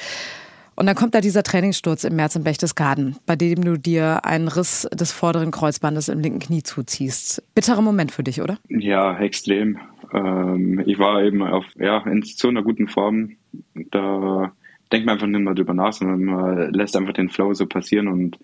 Und 0.82 0.88
dann 0.88 0.96
kommt 0.96 1.14
da 1.14 1.22
dieser 1.22 1.44
Trainingssturz 1.44 2.06
im 2.06 2.16
März 2.16 2.36
im 2.36 2.44
Berchtesgaden, 2.44 3.16
bei 3.28 3.36
dem 3.36 3.64
du 3.64 3.78
dir 3.78 4.26
einen 4.26 4.48
Riss 4.48 4.90
des 4.92 5.12
vorderen 5.12 5.52
Kreuzbandes 5.52 6.10
im 6.10 6.22
linken 6.22 6.40
Knie 6.40 6.64
zuziehst. 6.64 7.44
Bitterer 7.54 7.84
Moment 7.84 8.12
für 8.12 8.24
dich, 8.24 8.42
oder? 8.42 8.58
Ja, 8.68 9.16
extrem. 9.20 9.78
Ähm, 10.12 10.82
ich 10.88 10.98
war 10.98 11.22
eben 11.22 11.44
auf, 11.44 11.66
ja, 11.78 12.00
in 12.08 12.24
so 12.24 12.48
einer 12.48 12.64
guten 12.64 12.88
Form. 12.88 13.34
Da 13.76 14.54
denkt 14.92 15.06
man 15.06 15.14
einfach 15.14 15.28
nicht 15.28 15.42
mehr 15.42 15.54
drüber 15.54 15.76
nach, 15.76 15.94
sondern 15.94 16.24
man 16.24 16.74
lässt 16.74 16.98
einfach 16.98 17.14
den 17.14 17.30
Flow 17.30 17.54
so 17.54 17.68
passieren 17.68 18.08
und 18.08 18.40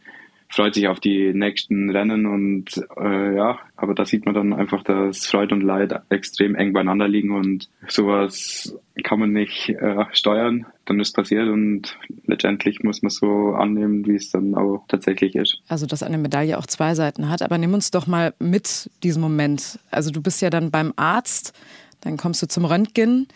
freut 0.50 0.74
sich 0.74 0.88
auf 0.88 1.00
die 1.00 1.34
nächsten 1.34 1.89
Rennen 1.89 2.25
und 2.25 2.86
äh, 2.98 3.36
ja, 3.36 3.60
aber 3.75 3.94
da 3.94 4.06
sieht 4.06 4.25
man 4.25 4.34
dann 4.34 4.54
einfach, 4.54 4.84
dass 4.84 5.25
Freude 5.25 5.56
und 5.56 5.62
Leid 5.62 5.94
extrem 6.10 6.56
eng 6.56 6.74
beieinander 6.74 7.08
liegen 7.08 7.32
und 7.32 7.70
sowas 7.88 8.75
kann 9.04 9.20
man 9.20 9.32
nicht 9.34 9.70
äh, 9.70 10.06
steuern, 10.12 10.66
dann 10.86 11.00
ist 11.00 11.16
passiert 11.16 11.48
und 11.50 11.98
letztendlich 12.25 12.82
muss 12.84 13.01
man 13.01 13.10
so 13.10 13.54
annehmen, 13.54 14.06
wie 14.08 14.16
es 14.16 14.32
dann 14.32 14.56
auch 14.56 14.86
tatsächlich 14.88 15.36
ist. 15.36 15.60
Also, 15.68 15.86
dass 15.86 16.04
eine 16.04 16.18
Medaille 16.18 16.58
auch 16.58 16.66
zwei 16.66 16.96
Seiten 16.96 17.30
hat, 17.30 17.42
aber 17.42 17.58
nimm 17.58 17.74
uns 17.74 17.92
doch 17.92 18.08
mal 18.08 18.34
mit 18.39 18.89
diesem 19.04 19.22
Moment. 19.22 19.80
Also, 19.92 20.12
du 20.12 20.22
bist 20.22 20.42
ja 20.42 20.50
dann 20.50 20.72
beim 20.72 20.94
Arzt, 20.96 21.54
dann 22.01 22.18
kommst 22.18 22.42
du 22.42 22.48
zum 22.48 22.66
Röntgen 22.66 23.27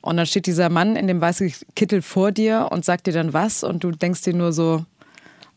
und 0.00 0.16
dann 0.16 0.26
steht 0.26 0.46
dieser 0.46 0.68
Mann 0.68 0.96
in 0.96 1.06
dem 1.06 1.20
weißen 1.20 1.52
Kittel 1.74 2.02
vor 2.02 2.32
dir 2.32 2.68
und 2.70 2.84
sagt 2.84 3.06
dir 3.06 3.12
dann 3.12 3.32
was 3.32 3.64
und 3.64 3.84
du 3.84 3.90
denkst 3.90 4.22
dir 4.22 4.34
nur 4.34 4.52
so, 4.52 4.84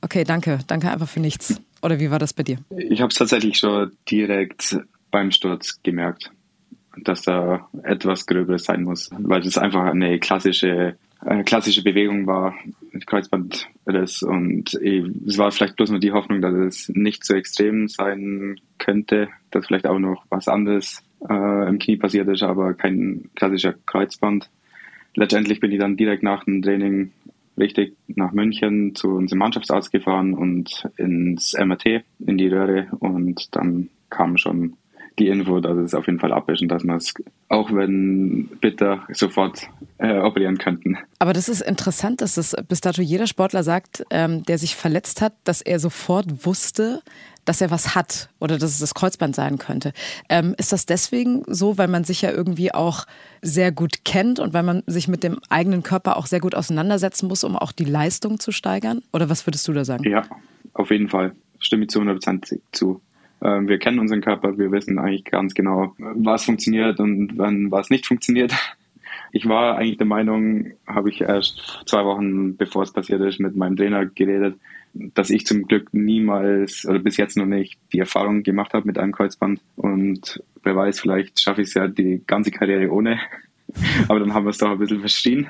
Okay, 0.01 0.23
danke. 0.23 0.59
Danke 0.67 0.89
einfach 0.89 1.09
für 1.09 1.19
nichts. 1.19 1.61
Oder 1.81 1.99
wie 1.99 2.11
war 2.11 2.19
das 2.19 2.33
bei 2.33 2.43
dir? 2.43 2.57
Ich 2.77 3.01
habe 3.01 3.09
es 3.09 3.15
tatsächlich 3.15 3.57
schon 3.57 3.91
direkt 4.09 4.79
beim 5.11 5.31
Sturz 5.31 5.81
gemerkt, 5.83 6.31
dass 6.97 7.21
da 7.23 7.69
etwas 7.83 8.25
Gröberes 8.25 8.65
sein 8.65 8.83
muss, 8.83 9.09
weil 9.17 9.41
es 9.41 9.57
einfach 9.57 9.85
eine 9.85 10.19
klassische, 10.19 10.97
eine 11.21 11.43
klassische 11.43 11.83
Bewegung 11.83 12.27
war, 12.27 12.53
Kreuzbandriss 13.05 14.23
und 14.23 14.73
es 14.73 15.37
war 15.37 15.51
vielleicht 15.51 15.77
bloß 15.77 15.91
nur 15.91 15.99
die 15.99 16.11
Hoffnung, 16.11 16.41
dass 16.41 16.53
es 16.53 16.89
nicht 16.89 17.25
so 17.25 17.33
extrem 17.33 17.87
sein 17.87 18.59
könnte, 18.77 19.29
dass 19.51 19.67
vielleicht 19.67 19.87
auch 19.87 19.99
noch 19.99 20.25
was 20.29 20.47
anderes 20.47 21.03
äh, 21.29 21.69
im 21.69 21.79
Knie 21.79 21.97
passiert 21.97 22.27
ist, 22.27 22.43
aber 22.43 22.73
kein 22.73 23.29
klassischer 23.35 23.73
Kreuzband. 23.85 24.49
Letztendlich 25.15 25.59
bin 25.59 25.71
ich 25.71 25.79
dann 25.79 25.97
direkt 25.97 26.23
nach 26.23 26.43
dem 26.43 26.61
Training 26.61 27.11
richtig 27.59 27.95
nach 28.07 28.31
München 28.31 28.95
zu 28.95 29.09
unserem 29.09 29.39
Mannschaftsarzt 29.39 29.91
gefahren 29.91 30.33
und 30.33 30.87
ins 30.97 31.53
MRT, 31.53 32.03
in 32.19 32.37
die 32.37 32.47
Röhre 32.47 32.87
und 32.99 33.55
dann 33.55 33.89
kam 34.09 34.37
schon 34.37 34.73
die 35.19 35.27
Info, 35.27 35.59
dass 35.59 35.77
es 35.77 35.93
auf 35.93 36.07
jeden 36.07 36.19
Fall 36.19 36.31
ab 36.31 36.49
ist 36.49 36.61
und 36.61 36.69
dass 36.69 36.83
man 36.83 36.97
es, 36.97 37.13
auch 37.49 37.71
wenn 37.73 38.47
bitter, 38.61 39.03
sofort 39.11 39.67
äh, 39.97 40.17
operieren 40.17 40.57
könnten. 40.57 40.97
Aber 41.19 41.33
das 41.33 41.49
ist 41.49 41.61
interessant, 41.61 42.21
dass 42.21 42.37
es 42.37 42.55
bis 42.67 42.81
dato 42.81 43.01
jeder 43.01 43.27
Sportler 43.27 43.63
sagt, 43.63 44.05
ähm, 44.09 44.43
der 44.43 44.57
sich 44.57 44.75
verletzt 44.75 45.21
hat, 45.21 45.33
dass 45.43 45.61
er 45.61 45.79
sofort 45.79 46.45
wusste, 46.45 47.01
dass 47.49 47.61
er 47.61 47.71
was 47.71 47.95
hat 47.95 48.29
oder 48.39 48.59
dass 48.59 48.69
es 48.69 48.77
das 48.77 48.93
Kreuzband 48.93 49.35
sein 49.35 49.57
könnte. 49.57 49.91
Ähm, 50.29 50.53
ist 50.59 50.71
das 50.71 50.85
deswegen 50.85 51.41
so, 51.47 51.79
weil 51.79 51.87
man 51.87 52.03
sich 52.03 52.21
ja 52.21 52.29
irgendwie 52.29 52.71
auch 52.71 53.07
sehr 53.41 53.71
gut 53.71 54.05
kennt 54.05 54.37
und 54.37 54.53
weil 54.53 54.61
man 54.61 54.83
sich 54.85 55.07
mit 55.07 55.23
dem 55.23 55.39
eigenen 55.49 55.81
Körper 55.81 56.17
auch 56.17 56.27
sehr 56.27 56.41
gut 56.41 56.53
auseinandersetzen 56.53 57.27
muss, 57.27 57.43
um 57.43 57.55
auch 57.55 57.71
die 57.71 57.85
Leistung 57.85 58.39
zu 58.39 58.51
steigern? 58.51 59.01
Oder 59.13 59.31
was 59.31 59.47
würdest 59.47 59.67
du 59.67 59.73
da 59.73 59.83
sagen? 59.83 60.07
Ja, 60.07 60.27
auf 60.73 60.91
jeden 60.91 61.09
Fall. 61.09 61.31
Stimme 61.57 61.85
ich 61.85 61.89
zu 61.89 61.99
100% 61.99 62.59
zu. 62.71 63.01
Ähm, 63.41 63.67
wir 63.67 63.79
kennen 63.79 63.97
unseren 63.97 64.21
Körper, 64.21 64.59
wir 64.59 64.71
wissen 64.71 64.99
eigentlich 64.99 65.25
ganz 65.25 65.55
genau, 65.55 65.95
was 65.97 66.43
funktioniert 66.43 66.99
und 66.99 67.35
wann 67.35 67.71
was 67.71 67.89
nicht 67.89 68.05
funktioniert. 68.05 68.53
Ich 69.31 69.47
war 69.47 69.77
eigentlich 69.77 69.97
der 69.97 70.07
Meinung, 70.07 70.71
habe 70.87 71.09
ich 71.09 71.21
erst 71.21 71.83
zwei 71.85 72.03
Wochen 72.05 72.57
bevor 72.57 72.83
es 72.83 72.91
passiert 72.91 73.21
ist, 73.21 73.39
mit 73.39 73.55
meinem 73.55 73.75
Trainer 73.75 74.05
geredet, 74.05 74.55
dass 74.93 75.29
ich 75.29 75.45
zum 75.45 75.63
Glück 75.63 75.93
niemals 75.93 76.85
oder 76.87 76.99
bis 76.99 77.17
jetzt 77.17 77.37
noch 77.37 77.45
nicht 77.45 77.77
die 77.93 77.99
Erfahrung 77.99 78.43
gemacht 78.43 78.73
habe 78.73 78.87
mit 78.87 78.97
einem 78.97 79.11
Kreuzband. 79.11 79.61
Und 79.75 80.41
wer 80.63 80.75
weiß, 80.75 80.99
vielleicht 80.99 81.39
schaffe 81.39 81.61
ich 81.61 81.69
es 81.69 81.73
ja 81.75 81.87
die 81.87 82.23
ganze 82.25 82.51
Karriere 82.51 82.91
ohne. 82.91 83.19
Aber 84.07 84.19
dann 84.19 84.33
haben 84.33 84.45
wir 84.45 84.49
es 84.49 84.57
doch 84.57 84.71
ein 84.71 84.79
bisschen 84.79 84.99
verschrien. 84.99 85.47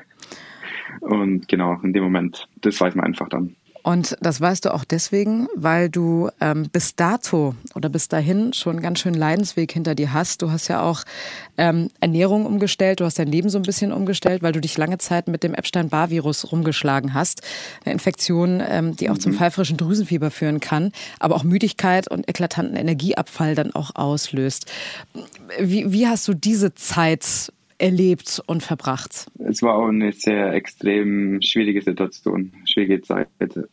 Und 1.00 1.48
genau, 1.48 1.80
in 1.84 1.94
dem 1.94 2.04
Moment, 2.04 2.48
das 2.62 2.80
weiß 2.82 2.96
man 2.96 3.06
einfach 3.06 3.30
dann. 3.30 3.56
Und 3.84 4.18
das 4.22 4.42
weißt 4.42 4.66
du 4.66 4.74
auch 4.74 4.84
deswegen, 4.84 5.48
weil 5.56 5.90
du 5.90 6.30
ähm, 6.42 6.70
bis 6.70 6.96
dato 6.96 7.56
oder 7.76 7.90
bis 7.90 8.08
dahin 8.08 8.54
schon 8.54 8.74
einen 8.74 8.82
ganz 8.82 9.00
schön 9.00 9.14
Leidensweg 9.14 9.72
hinter 9.72 9.96
dir 9.96 10.14
hast. 10.14 10.42
Du 10.42 10.52
hast 10.52 10.68
ja 10.68 10.82
auch 10.82 11.04
ähm, 11.58 11.90
Ernährung 12.00 12.46
umgestellt, 12.46 13.00
du 13.00 13.06
hast 13.06 13.20
dein 13.20 13.28
Leben 13.28 13.50
so 13.50 13.58
ein 13.58 13.64
bisschen 13.64 13.92
umgestellt, 13.92 14.44
weil 14.44 14.52
du 14.52 14.62
dich 14.62 14.78
lange 14.78 14.98
Zeit 14.98 15.28
mit 15.28 15.44
dem 15.44 15.54
Epstein-Barr-Virus 15.54 16.52
rumgeschlagen 16.52 17.14
hast. 17.14 17.42
Eine 17.86 17.94
Infektion, 17.94 18.62
ähm, 18.68 18.96
die 18.96 19.10
auch 19.10 19.16
mhm. 19.16 19.22
zum 19.22 19.34
pfeifrischen 19.34 19.78
Drüsenfieber 19.78 20.32
führen 20.32 20.60
kann, 20.60 20.92
aber 21.20 21.36
auch 21.36 21.44
Müdigkeit 21.44 22.08
und 22.10 22.28
eklatanten 22.28 22.76
Energieabfall 22.76 23.56
dann 23.56 23.74
auch 23.74 23.96
auslöst. 23.96 24.66
Wie, 25.60 25.92
wie 25.92 26.08
hast 26.08 26.28
du 26.28 26.34
diese 26.34 26.74
Zeit 26.76 27.52
erlebt 27.80 28.42
und 28.46 28.62
verbracht? 28.62 29.28
Es 29.40 29.62
war 29.64 29.76
auch 29.76 29.88
eine 29.88 30.12
sehr 30.12 30.54
extrem 30.54 31.42
schwierige 31.42 31.82
Situation, 31.82 32.52
schwierige 32.66 33.02
Zeit. 33.02 33.28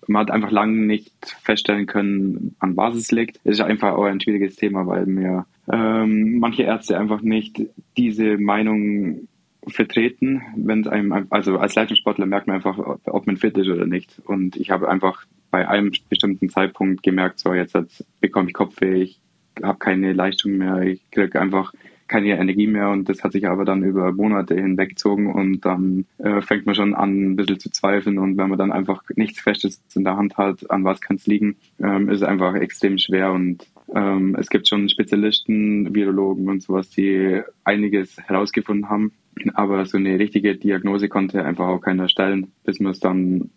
Man 0.06 0.22
hat 0.22 0.30
einfach 0.30 0.50
lange 0.50 0.86
nicht 0.86 1.12
feststellen 1.42 1.86
können, 1.86 2.56
an 2.58 2.76
was 2.76 2.94
es 2.94 3.10
liegt. 3.10 3.38
Es 3.44 3.58
ist 3.58 3.60
einfach 3.60 3.94
auch 3.94 4.04
ein 4.04 4.20
schwieriges 4.20 4.56
Thema, 4.56 4.86
weil 4.86 5.06
mir 5.06 5.46
ähm, 5.70 6.38
manche 6.38 6.62
Ärzte 6.62 6.98
einfach 6.98 7.20
nicht 7.20 7.60
diese 7.96 8.38
Meinung 8.38 9.28
vertreten, 9.68 10.42
wenn 10.56 10.86
einem, 10.86 11.26
also 11.30 11.58
als 11.58 11.74
Leistungssportler 11.74 12.26
merkt 12.26 12.46
man 12.46 12.56
einfach, 12.56 12.78
ob 12.78 13.26
man 13.26 13.36
fit 13.36 13.58
ist 13.58 13.68
oder 13.68 13.86
nicht. 13.86 14.20
Und 14.24 14.56
ich 14.56 14.70
habe 14.70 14.88
einfach 14.88 15.24
bei 15.50 15.68
einem 15.68 15.92
bestimmten 16.08 16.48
Zeitpunkt 16.50 17.02
gemerkt, 17.02 17.40
so 17.40 17.52
jetzt 17.52 17.76
bekomme 18.20 18.48
ich 18.48 18.54
Kopfweh, 18.54 19.02
ich 19.02 19.20
habe 19.62 19.78
keine 19.78 20.12
Leistung 20.12 20.56
mehr, 20.56 20.82
ich 20.82 21.10
kriege 21.10 21.40
einfach 21.40 21.72
keine 22.08 22.38
Energie 22.38 22.66
mehr 22.66 22.90
und 22.90 23.08
das 23.08 23.22
hat 23.22 23.32
sich 23.32 23.46
aber 23.46 23.64
dann 23.64 23.82
über 23.82 24.12
Monate 24.12 24.54
hinweggezogen 24.54 25.32
und 25.32 25.64
dann 25.64 26.06
äh, 26.18 26.40
fängt 26.40 26.66
man 26.66 26.74
schon 26.74 26.94
an, 26.94 27.32
ein 27.32 27.36
bisschen 27.36 27.58
zu 27.58 27.70
zweifeln 27.70 28.18
und 28.18 28.36
wenn 28.36 28.48
man 28.48 28.58
dann 28.58 28.72
einfach 28.72 29.02
nichts 29.16 29.40
Festes 29.40 29.82
in 29.94 30.04
der 30.04 30.16
Hand 30.16 30.36
hat, 30.36 30.70
an 30.70 30.84
was 30.84 31.00
kann 31.00 31.16
es 31.16 31.26
liegen, 31.26 31.56
ähm, 31.80 32.08
ist 32.08 32.22
es 32.22 32.28
einfach 32.28 32.54
extrem 32.54 32.98
schwer 32.98 33.32
und 33.32 33.66
ähm, 33.94 34.36
es 34.38 34.48
gibt 34.48 34.68
schon 34.68 34.88
Spezialisten, 34.88 35.94
Virologen 35.94 36.48
und 36.48 36.62
sowas, 36.62 36.90
die 36.90 37.42
einiges 37.64 38.16
herausgefunden 38.18 38.88
haben, 38.88 39.12
aber 39.54 39.84
so 39.86 39.98
eine 39.98 40.18
richtige 40.18 40.56
Diagnose 40.56 41.08
konnte 41.08 41.44
einfach 41.44 41.66
auch 41.66 41.80
keiner 41.80 42.08
stellen, 42.08 42.52
bis 42.64 42.80
man 42.80 42.92
es 42.92 43.00
dann 43.00 43.50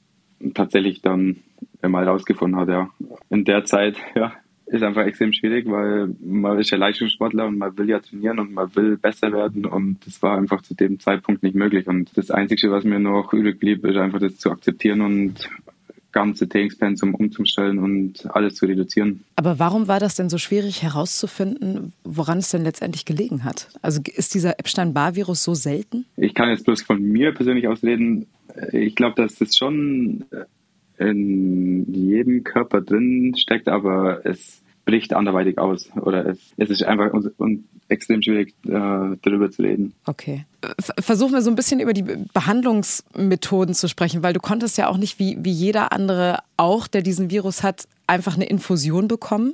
tatsächlich 0.53 1.01
dann 1.01 1.38
mal 1.82 2.08
rausgefunden 2.08 2.60
hat, 2.60 2.70
ja. 2.70 2.89
In 3.29 3.46
der 3.46 3.65
Zeit, 3.65 3.98
ja, 4.15 4.34
ist 4.71 4.83
einfach 4.83 5.05
extrem 5.05 5.33
schwierig, 5.33 5.65
weil 5.67 6.13
man 6.23 6.59
ist 6.59 6.69
ja 6.69 6.77
Leistungssportler 6.77 7.47
und 7.47 7.57
man 7.57 7.77
will 7.77 7.89
ja 7.89 7.99
trainieren 7.99 8.39
und 8.39 8.53
man 8.53 8.75
will 8.75 8.97
besser 8.97 9.31
werden 9.31 9.65
und 9.65 9.97
das 10.05 10.21
war 10.21 10.38
einfach 10.38 10.61
zu 10.61 10.75
dem 10.75 10.99
Zeitpunkt 10.99 11.43
nicht 11.43 11.55
möglich. 11.55 11.88
Und 11.88 12.15
das 12.15 12.29
Einzige, 12.31 12.71
was 12.71 12.83
mir 12.83 12.99
noch 12.99 13.33
übrig 13.33 13.59
blieb, 13.59 13.85
ist 13.85 13.97
einfach 13.97 14.19
das 14.19 14.38
zu 14.38 14.51
akzeptieren 14.51 15.01
und 15.01 15.49
ganze 16.11 16.49
Trainingspensum 16.49 17.13
umzustellen 17.13 17.79
und 17.79 18.25
alles 18.35 18.55
zu 18.55 18.65
reduzieren. 18.65 19.23
Aber 19.35 19.59
warum 19.59 19.88
war 19.88 19.99
das 19.99 20.15
denn 20.15 20.29
so 20.29 20.38
schwierig 20.38 20.81
herauszufinden, 20.81 21.93
woran 22.03 22.39
es 22.39 22.49
denn 22.49 22.63
letztendlich 22.63 23.05
gelegen 23.05 23.43
hat? 23.43 23.69
Also 23.81 24.01
ist 24.13 24.33
dieser 24.33 24.59
Epstein-Barr-Virus 24.59 25.43
so 25.43 25.53
selten? 25.53 26.05
Ich 26.17 26.33
kann 26.33 26.49
jetzt 26.49 26.65
bloß 26.65 26.81
von 26.81 27.01
mir 27.01 27.31
persönlich 27.33 27.67
aus 27.67 27.83
reden. 27.83 28.27
Ich 28.71 28.95
glaube, 28.95 29.21
dass 29.21 29.35
das 29.35 29.55
schon 29.55 30.25
in 31.00 31.91
jedem 31.94 32.44
Körper 32.44 32.82
drin 32.82 33.36
steckt, 33.38 33.68
aber 33.68 34.25
es 34.25 34.62
bricht 34.86 35.13
anderweitig 35.13 35.58
aus 35.60 35.89
oder 35.96 36.25
es, 36.25 36.39
es 36.58 36.70
ist 36.70 36.84
einfach 36.84 37.13
un, 37.13 37.32
un, 37.38 37.63
extrem 37.89 38.22
schwierig, 38.22 38.56
äh, 38.65 39.18
darüber 39.22 39.51
zu 39.51 39.62
reden. 39.62 39.94
Okay. 40.06 40.46
Versuchen 41.00 41.34
wir 41.34 41.41
so 41.41 41.50
ein 41.50 41.56
bisschen 41.56 41.79
über 41.79 41.94
die 41.94 42.03
Behandlungsmethoden 42.03 43.74
zu 43.75 43.88
sprechen, 43.88 44.24
weil 44.24 44.34
du 44.34 44.39
konntest 44.39 44.77
ja 44.77 44.88
auch 44.88 44.98
nicht 44.98 45.20
wie, 45.20 45.38
wie 45.39 45.51
jeder 45.51 45.91
andere 45.91 46.39
auch, 46.58 46.88
der 46.88 47.01
diesen 47.01 47.29
Virus 47.29 47.63
hat, 47.63 47.88
einfach 48.08 48.36
eine 48.36 48.46
Infusion 48.46 49.08
bekommen. 49.08 49.53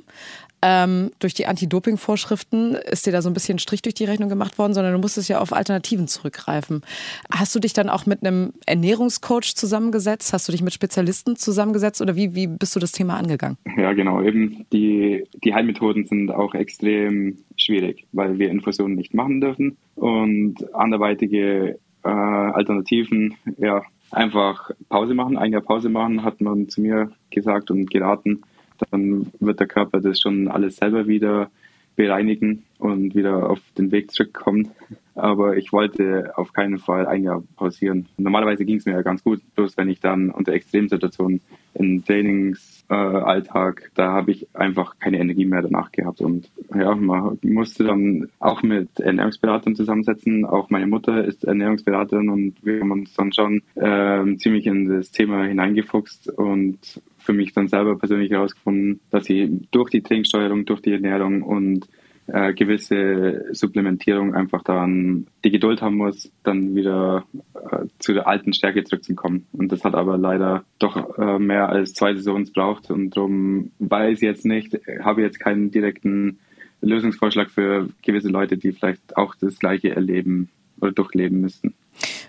Ähm, 0.62 1.10
durch 1.18 1.34
die 1.34 1.46
Anti-Doping-Vorschriften 1.46 2.74
ist 2.74 3.06
dir 3.06 3.12
da 3.12 3.20
so 3.20 3.28
ein 3.28 3.34
bisschen 3.34 3.58
Strich 3.58 3.82
durch 3.82 3.94
die 3.94 4.04
Rechnung 4.04 4.28
gemacht 4.28 4.58
worden, 4.58 4.74
sondern 4.74 4.94
du 4.94 4.98
musstest 4.98 5.28
ja 5.28 5.40
auf 5.40 5.52
Alternativen 5.52 6.08
zurückgreifen. 6.08 6.82
Hast 7.30 7.54
du 7.54 7.60
dich 7.60 7.72
dann 7.72 7.88
auch 7.88 8.06
mit 8.06 8.24
einem 8.24 8.52
Ernährungscoach 8.64 9.54
zusammengesetzt? 9.54 10.32
Hast 10.32 10.48
du 10.48 10.52
dich 10.52 10.62
mit 10.62 10.72
Spezialisten 10.72 11.36
zusammengesetzt 11.36 12.00
oder 12.00 12.16
wie, 12.16 12.34
wie 12.34 12.46
bist 12.46 12.74
du 12.74 12.80
das 12.80 12.92
Thema 12.92 13.16
angegangen? 13.16 13.58
Ja, 13.76 13.92
genau. 13.92 14.22
Eben 14.22 14.66
die, 14.72 15.24
die 15.44 15.54
Heilmethoden 15.54 16.06
sind 16.06 16.30
auch 16.30 16.54
extrem 16.54 17.36
schwierig, 17.56 18.06
weil 18.12 18.38
wir 18.38 18.50
Infusionen 18.50 18.96
nicht 18.96 19.14
machen 19.14 19.40
dürfen 19.40 19.76
und 19.94 20.74
anderweitige 20.74 21.78
äh, 22.02 22.08
Alternativen, 22.08 23.34
ja, 23.58 23.82
einfach 24.10 24.70
Pause 24.88 25.14
machen, 25.14 25.36
ein 25.36 25.52
Jahr 25.52 25.62
Pause 25.62 25.88
machen, 25.88 26.22
hat 26.22 26.40
man 26.40 26.68
zu 26.68 26.80
mir 26.80 27.10
gesagt 27.30 27.70
und 27.70 27.90
geraten 27.90 28.42
dann 28.90 29.32
wird 29.40 29.60
der 29.60 29.66
Körper 29.66 30.00
das 30.00 30.20
schon 30.20 30.48
alles 30.48 30.76
selber 30.76 31.06
wieder 31.06 31.50
bereinigen 31.96 32.64
und 32.78 33.14
wieder 33.14 33.48
auf 33.50 33.60
den 33.76 33.90
Weg 33.90 34.10
zurückkommen. 34.10 34.70
Aber 35.14 35.56
ich 35.56 35.72
wollte 35.72 36.32
auf 36.36 36.52
keinen 36.52 36.78
Fall 36.78 37.06
ein 37.06 37.24
Jahr 37.24 37.42
pausieren. 37.56 38.06
Normalerweise 38.18 38.66
ging 38.66 38.76
es 38.76 38.84
mir 38.84 38.92
ja 38.92 39.02
ganz 39.02 39.24
gut, 39.24 39.40
bloß 39.54 39.78
wenn 39.78 39.88
ich 39.88 39.98
dann 39.98 40.30
unter 40.30 40.52
Extremsituationen 40.52 41.40
im 41.72 42.04
Trainingsalltag, 42.04 43.82
äh, 43.82 43.88
da 43.94 44.12
habe 44.12 44.32
ich 44.32 44.46
einfach 44.54 44.98
keine 44.98 45.18
Energie 45.18 45.46
mehr 45.46 45.62
danach 45.62 45.90
gehabt. 45.90 46.20
Und 46.20 46.50
ja, 46.74 46.94
man 46.94 47.38
musste 47.42 47.84
dann 47.84 48.28
auch 48.40 48.62
mit 48.62 49.00
Ernährungsberatern 49.00 49.74
zusammensetzen. 49.74 50.44
Auch 50.44 50.68
meine 50.68 50.86
Mutter 50.86 51.24
ist 51.24 51.44
Ernährungsberaterin 51.44 52.28
und 52.28 52.54
wir 52.62 52.80
haben 52.80 52.90
uns 52.90 53.14
dann 53.14 53.32
schon 53.32 53.62
äh, 53.74 54.36
ziemlich 54.36 54.66
in 54.66 54.86
das 54.86 55.12
Thema 55.12 55.44
hineingefuchst 55.44 56.28
und 56.28 57.00
für 57.26 57.32
mich 57.32 57.52
dann 57.52 57.68
selber 57.68 57.98
persönlich 57.98 58.30
herausgefunden, 58.30 59.00
dass 59.10 59.28
ich 59.28 59.50
durch 59.70 59.90
die 59.90 60.02
Trinksteuerung, 60.02 60.64
durch 60.64 60.80
die 60.80 60.92
Ernährung 60.92 61.42
und 61.42 61.86
äh, 62.28 62.54
gewisse 62.54 63.44
Supplementierung 63.52 64.34
einfach 64.34 64.62
dann 64.62 65.26
die 65.44 65.50
Geduld 65.50 65.82
haben 65.82 65.96
muss, 65.96 66.32
dann 66.42 66.74
wieder 66.74 67.24
äh, 67.54 67.86
zu 67.98 68.14
der 68.14 68.26
alten 68.26 68.52
Stärke 68.52 68.84
zurückzukommen. 68.84 69.46
Und 69.52 69.70
das 69.70 69.84
hat 69.84 69.94
aber 69.94 70.18
leider 70.18 70.64
doch 70.78 71.18
äh, 71.18 71.38
mehr 71.38 71.68
als 71.68 71.92
zwei 71.92 72.14
Saisons 72.14 72.52
braucht 72.52 72.90
und 72.90 73.16
darum 73.16 73.70
weiß 73.78 74.18
ich 74.22 74.26
jetzt 74.26 74.44
nicht, 74.44 74.76
habe 75.00 75.22
jetzt 75.22 75.38
keinen 75.38 75.70
direkten 75.70 76.38
Lösungsvorschlag 76.80 77.50
für 77.50 77.88
gewisse 78.02 78.28
Leute, 78.28 78.56
die 78.56 78.72
vielleicht 78.72 79.16
auch 79.16 79.34
das 79.36 79.58
Gleiche 79.58 79.94
erleben 79.94 80.48
oder 80.80 80.92
durchleben 80.92 81.40
müssten. 81.40 81.74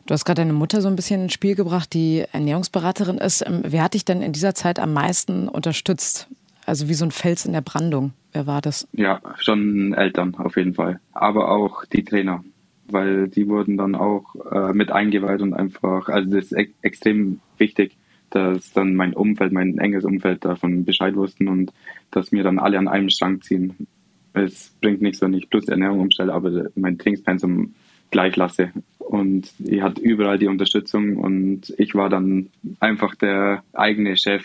Du 0.05 0.13
hast 0.13 0.25
gerade 0.25 0.41
deine 0.41 0.53
Mutter 0.53 0.81
so 0.81 0.87
ein 0.87 0.95
bisschen 0.95 1.23
ins 1.23 1.33
Spiel 1.33 1.55
gebracht, 1.55 1.93
die 1.93 2.23
Ernährungsberaterin 2.31 3.17
ist. 3.17 3.45
Ähm, 3.45 3.61
wer 3.65 3.83
hat 3.83 3.93
dich 3.93 4.05
denn 4.05 4.21
in 4.21 4.31
dieser 4.31 4.55
Zeit 4.55 4.79
am 4.79 4.93
meisten 4.93 5.47
unterstützt? 5.47 6.29
Also 6.65 6.89
wie 6.89 6.93
so 6.93 7.05
ein 7.05 7.11
Fels 7.11 7.45
in 7.45 7.53
der 7.53 7.61
Brandung. 7.61 8.13
Wer 8.33 8.47
war 8.47 8.61
das? 8.61 8.87
Ja, 8.91 9.21
schon 9.39 9.93
Eltern 9.93 10.35
auf 10.35 10.57
jeden 10.57 10.73
Fall. 10.73 10.99
Aber 11.13 11.49
auch 11.49 11.85
die 11.85 12.03
Trainer, 12.03 12.43
weil 12.89 13.27
die 13.27 13.47
wurden 13.47 13.77
dann 13.77 13.95
auch 13.95 14.35
äh, 14.51 14.73
mit 14.73 14.91
eingeweiht 14.91 15.41
und 15.41 15.53
einfach, 15.53 16.09
also 16.09 16.29
das 16.29 16.45
ist 16.45 16.57
e 16.57 16.69
extrem 16.81 17.39
wichtig, 17.57 17.97
dass 18.29 18.73
dann 18.73 18.95
mein 18.95 19.13
Umfeld, 19.13 19.53
mein 19.53 19.77
enges 19.77 20.03
Umfeld 20.03 20.43
davon 20.43 20.85
Bescheid 20.85 21.15
wussten 21.15 21.47
und 21.47 21.71
dass 22.11 22.31
mir 22.31 22.43
dann 22.43 22.59
alle 22.59 22.77
an 22.77 22.87
einem 22.87 23.09
Strang 23.09 23.41
ziehen. 23.41 23.87
Es 24.33 24.75
bringt 24.81 25.01
nichts, 25.01 25.21
wenn 25.21 25.33
ich 25.33 25.49
plus 25.49 25.67
Ernährung 25.67 26.01
umstelle, 26.01 26.33
aber 26.33 26.69
mein 26.75 26.97
Trainingspensum 26.97 27.73
gleich 28.11 28.35
lasse. 28.35 28.71
Und 28.97 29.53
ich 29.59 29.81
hatte 29.81 30.01
überall 30.01 30.37
die 30.37 30.47
Unterstützung 30.47 31.17
und 31.17 31.73
ich 31.77 31.95
war 31.95 32.09
dann 32.09 32.49
einfach 32.79 33.15
der 33.15 33.63
eigene 33.73 34.17
Chef 34.17 34.43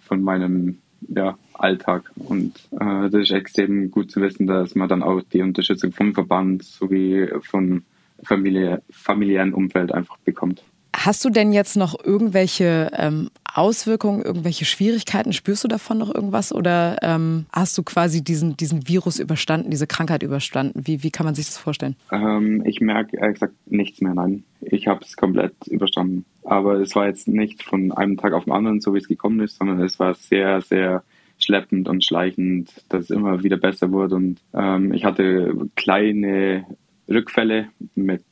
von 0.00 0.22
meinem 0.22 0.78
ja, 1.08 1.38
Alltag. 1.54 2.10
Und 2.16 2.54
äh, 2.72 3.08
das 3.10 3.22
ist 3.22 3.30
extrem 3.30 3.90
gut 3.90 4.10
zu 4.10 4.20
wissen, 4.20 4.46
dass 4.46 4.74
man 4.74 4.88
dann 4.88 5.02
auch 5.02 5.22
die 5.22 5.42
Unterstützung 5.42 5.92
vom 5.92 6.14
Verband 6.14 6.62
sowie 6.62 7.28
von 7.42 7.84
Familie, 8.22 8.82
familiären 8.90 9.54
Umfeld 9.54 9.92
einfach 9.92 10.18
bekommt. 10.18 10.62
Hast 11.04 11.24
du 11.24 11.30
denn 11.30 11.52
jetzt 11.52 11.76
noch 11.76 11.96
irgendwelche 12.04 12.92
ähm, 12.96 13.30
Auswirkungen, 13.42 14.22
irgendwelche 14.22 14.64
Schwierigkeiten? 14.64 15.32
Spürst 15.32 15.64
du 15.64 15.68
davon 15.68 15.98
noch 15.98 16.14
irgendwas 16.14 16.54
oder 16.54 16.96
ähm, 17.02 17.46
hast 17.52 17.76
du 17.76 17.82
quasi 17.82 18.22
diesen, 18.22 18.56
diesen 18.56 18.86
Virus 18.86 19.18
überstanden, 19.18 19.72
diese 19.72 19.88
Krankheit 19.88 20.22
überstanden? 20.22 20.82
Wie, 20.86 21.02
wie 21.02 21.10
kann 21.10 21.26
man 21.26 21.34
sich 21.34 21.46
das 21.46 21.58
vorstellen? 21.58 21.96
Ähm, 22.12 22.62
ich 22.64 22.80
merke 22.80 23.16
ehrlich 23.16 23.34
gesagt 23.34 23.54
nichts 23.66 24.00
mehr, 24.00 24.14
nein. 24.14 24.44
Ich 24.60 24.86
habe 24.86 25.04
es 25.04 25.16
komplett 25.16 25.54
überstanden. 25.66 26.24
Aber 26.44 26.74
es 26.74 26.94
war 26.94 27.08
jetzt 27.08 27.26
nicht 27.26 27.64
von 27.64 27.90
einem 27.90 28.16
Tag 28.16 28.32
auf 28.32 28.44
den 28.44 28.52
anderen, 28.52 28.80
so 28.80 28.94
wie 28.94 28.98
es 28.98 29.08
gekommen 29.08 29.40
ist, 29.40 29.56
sondern 29.56 29.80
es 29.80 29.98
war 29.98 30.14
sehr, 30.14 30.60
sehr 30.60 31.02
schleppend 31.36 31.88
und 31.88 32.04
schleichend, 32.04 32.70
dass 32.90 33.04
es 33.04 33.10
immer 33.10 33.42
wieder 33.42 33.56
besser 33.56 33.90
wurde. 33.90 34.14
Und 34.14 34.40
ähm, 34.54 34.92
ich 34.92 35.04
hatte 35.04 35.52
kleine 35.74 36.64
Rückfälle 37.08 37.70
mit 37.96 38.22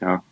ja, 0.00 0.22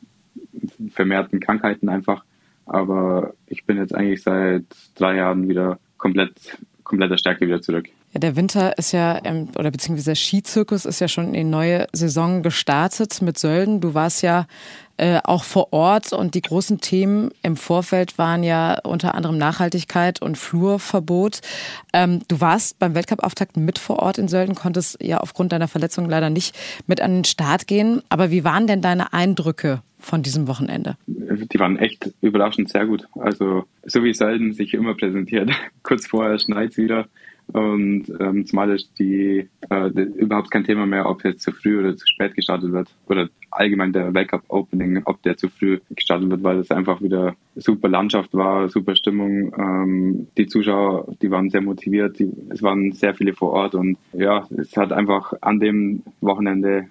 vermehrten 0.91 1.41
Krankheiten 1.41 1.89
einfach. 1.89 2.25
Aber 2.67 3.35
ich 3.47 3.65
bin 3.65 3.77
jetzt 3.77 3.95
eigentlich 3.95 4.23
seit 4.23 4.65
drei 4.97 5.17
Jahren 5.17 5.49
wieder 5.49 5.79
komplett, 5.99 6.59
kompletter 6.83 7.17
Stärke 7.17 7.47
wieder 7.47 7.63
zurück. 7.63 7.89
Ja, 8.13 8.21
der 8.21 8.37
Winter 8.37 8.79
ist 8.79 8.93
ja, 8.93 9.21
oder 9.59 9.71
beziehungsweise 9.71 10.11
der 10.11 10.17
Skizirkus 10.17 10.85
ist 10.85 11.01
ja 11.01 11.09
schon 11.09 11.27
in 11.27 11.33
die 11.35 11.45
neue 11.45 11.87
Saison 11.93 12.43
gestartet 12.43 13.21
mit 13.21 13.39
Sölden. 13.39 13.81
Du 13.81 13.95
warst 13.95 14.23
ja 14.23 14.47
äh, 14.97 15.21
auch 15.23 15.45
vor 15.45 15.73
Ort 15.73 16.13
und 16.13 16.35
die 16.35 16.41
großen 16.41 16.81
Themen 16.81 17.31
im 17.43 17.57
Vorfeld 17.57 18.17
waren 18.17 18.43
ja 18.43 18.79
unter 18.85 19.15
anderem 19.15 19.37
Nachhaltigkeit 19.37 20.23
und 20.23 20.39
Flurverbot. 20.39 21.41
Ähm, 21.93 22.23
du 22.29 22.41
warst 22.41 22.79
beim 22.79 22.95
Weltcup-Auftakt 22.95 23.57
mit 23.59 23.79
vor 23.79 23.99
Ort 23.99 24.17
in 24.17 24.29
Sölden, 24.29 24.55
konntest 24.55 25.03
ja 25.03 25.19
aufgrund 25.19 25.53
deiner 25.53 25.69
Verletzung 25.69 26.09
leider 26.09 26.31
nicht 26.31 26.57
mit 26.87 27.01
an 27.03 27.13
den 27.13 27.25
Start 27.25 27.67
gehen. 27.67 28.03
Aber 28.09 28.31
wie 28.31 28.45
waren 28.45 28.67
denn 28.67 28.81
deine 28.81 29.13
Eindrücke 29.13 29.83
von 30.07 30.23
diesem 30.23 30.47
Wochenende? 30.47 30.97
Die 31.07 31.59
waren 31.59 31.79
echt 31.79 32.15
überraschend 32.21 32.69
sehr 32.69 32.87
gut. 32.87 33.09
Also 33.17 33.65
so 33.85 34.05
wie 34.05 34.15
Sölden 34.15 34.53
sich 34.53 34.73
immer 34.73 34.95
präsentiert. 34.95 35.51
Kurz 35.83 36.07
vorher 36.07 36.39
schneit 36.39 36.71
es 36.71 36.79
wieder. 36.79 37.07
Und 37.53 38.07
ähm, 38.19 38.45
zumal 38.47 38.75
ist 38.75 38.91
die, 38.99 39.49
äh, 39.71 39.89
überhaupt 39.89 40.51
kein 40.51 40.65
Thema 40.65 40.85
mehr, 40.85 41.09
ob 41.09 41.25
jetzt 41.25 41.43
zu 41.43 41.53
früh 41.53 41.79
oder 41.79 41.97
zu 41.97 42.07
spät 42.07 42.35
gestartet 42.35 42.73
wird. 42.73 42.89
Oder 43.09 43.29
allgemein 43.51 43.93
der 43.93 44.15
Weltcup 44.15 44.43
Opening, 44.49 45.03
ob 45.05 45.23
der 45.23 45.37
zu 45.37 45.49
früh 45.49 45.79
gestartet 45.91 46.31
wird, 46.31 46.43
weil 46.43 46.59
es 46.59 46.71
einfach 46.71 47.01
wieder 47.03 47.37
super 47.55 47.89
Landschaft 47.89 48.35
war, 48.35 48.69
super 48.69 48.97
Stimmung. 48.97 49.53
Ähm, 49.59 50.27
die 50.37 50.47
Zuschauer, 50.47 51.15
die 51.23 51.31
waren 51.31 51.51
sehr 51.51 51.63
motiviert, 51.63 52.19
die, 52.19 52.33
es 52.51 52.63
waren 52.63 52.93
sehr 52.93 53.15
viele 53.15 53.33
vor 53.33 53.53
Ort 53.53 53.75
und 53.75 53.97
ja, 54.13 54.47
es 54.57 54.77
hat 54.77 54.93
einfach 54.93 55.33
an 55.41 55.61
dem 55.61 56.03
Wochenende 56.21 56.89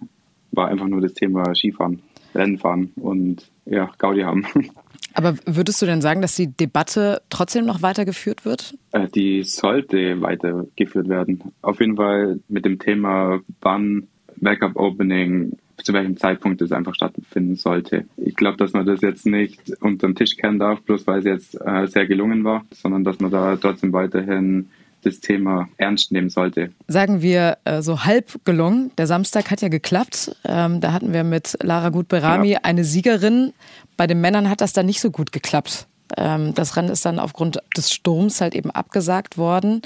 war 0.51 0.69
einfach 0.69 0.88
nur 0.88 1.01
das 1.01 1.13
Thema 1.13 1.54
Skifahren, 1.54 2.01
Rennfahren 2.36 2.91
und 2.95 3.50
ja, 3.65 3.91
Gaudi 3.98 4.21
haben. 4.21 4.45
Aber 5.13 5.36
würdest 5.45 5.82
du 5.82 5.86
denn 5.86 6.02
sagen, 6.02 6.21
dass 6.21 6.36
die 6.36 6.48
Debatte 6.48 7.21
trotzdem 7.30 7.65
noch 7.65 7.82
weitergeführt 7.82 8.43
wird? 8.43 8.78
Äh, 8.91 9.08
die 9.08 9.43
sollte 9.43 10.21
weitergeführt 10.21 11.08
werden. 11.08 11.41
Auf 11.62 11.80
jeden 11.80 11.95
Fall 11.95 12.39
mit 12.50 12.65
dem 12.65 12.80
Thema, 12.80 13.39
wann 13.62 14.08
Backup 14.36 14.76
Opening 14.76 15.58
zu 15.84 15.93
welchem 15.93 16.17
Zeitpunkt 16.17 16.62
es 16.62 16.71
einfach 16.71 16.95
stattfinden 16.95 17.56
sollte. 17.56 18.06
Ich 18.17 18.36
glaube, 18.36 18.58
dass 18.58 18.74
man 18.74 18.86
das 18.86 19.02
jetzt 19.02 19.26
nicht 19.26 19.60
unter 19.82 20.08
den 20.08 20.15
Tisch 20.15 20.36
kehren 20.38 20.60
darf, 20.60 20.82
bloß 20.82 21.06
weil 21.08 21.19
es 21.19 21.26
jetzt 21.26 21.62
äh, 21.62 21.88
sehr 21.88 22.08
gelungen 22.08 22.43
war, 22.43 22.65
sondern 22.71 23.04
dass 23.04 23.19
man 23.19 23.32
da 23.32 23.56
trotzdem 23.58 23.93
weiterhin 23.93 24.69
das 25.05 25.19
Thema 25.19 25.69
ernst 25.77 26.11
nehmen 26.11 26.29
sollte. 26.29 26.71
Sagen 26.87 27.21
wir 27.21 27.57
äh, 27.65 27.81
so 27.81 28.03
halb 28.03 28.43
gelungen. 28.45 28.91
Der 28.97 29.07
Samstag 29.07 29.51
hat 29.51 29.61
ja 29.61 29.69
geklappt. 29.69 30.35
Ähm, 30.45 30.81
da 30.81 30.91
hatten 30.91 31.13
wir 31.13 31.23
mit 31.23 31.57
Lara 31.61 31.89
Gutberami 31.89 32.51
ja. 32.51 32.59
eine 32.63 32.83
Siegerin. 32.83 33.53
Bei 33.97 34.07
den 34.07 34.21
Männern 34.21 34.49
hat 34.49 34.61
das 34.61 34.73
dann 34.73 34.85
nicht 34.85 35.01
so 35.01 35.11
gut 35.11 35.31
geklappt. 35.31 35.87
Ähm, 36.17 36.53
das 36.53 36.75
Rennen 36.75 36.89
ist 36.89 37.05
dann 37.05 37.19
aufgrund 37.19 37.59
des 37.75 37.91
Sturms 37.91 38.41
halt 38.41 38.55
eben 38.55 38.71
abgesagt 38.71 39.37
worden. 39.37 39.81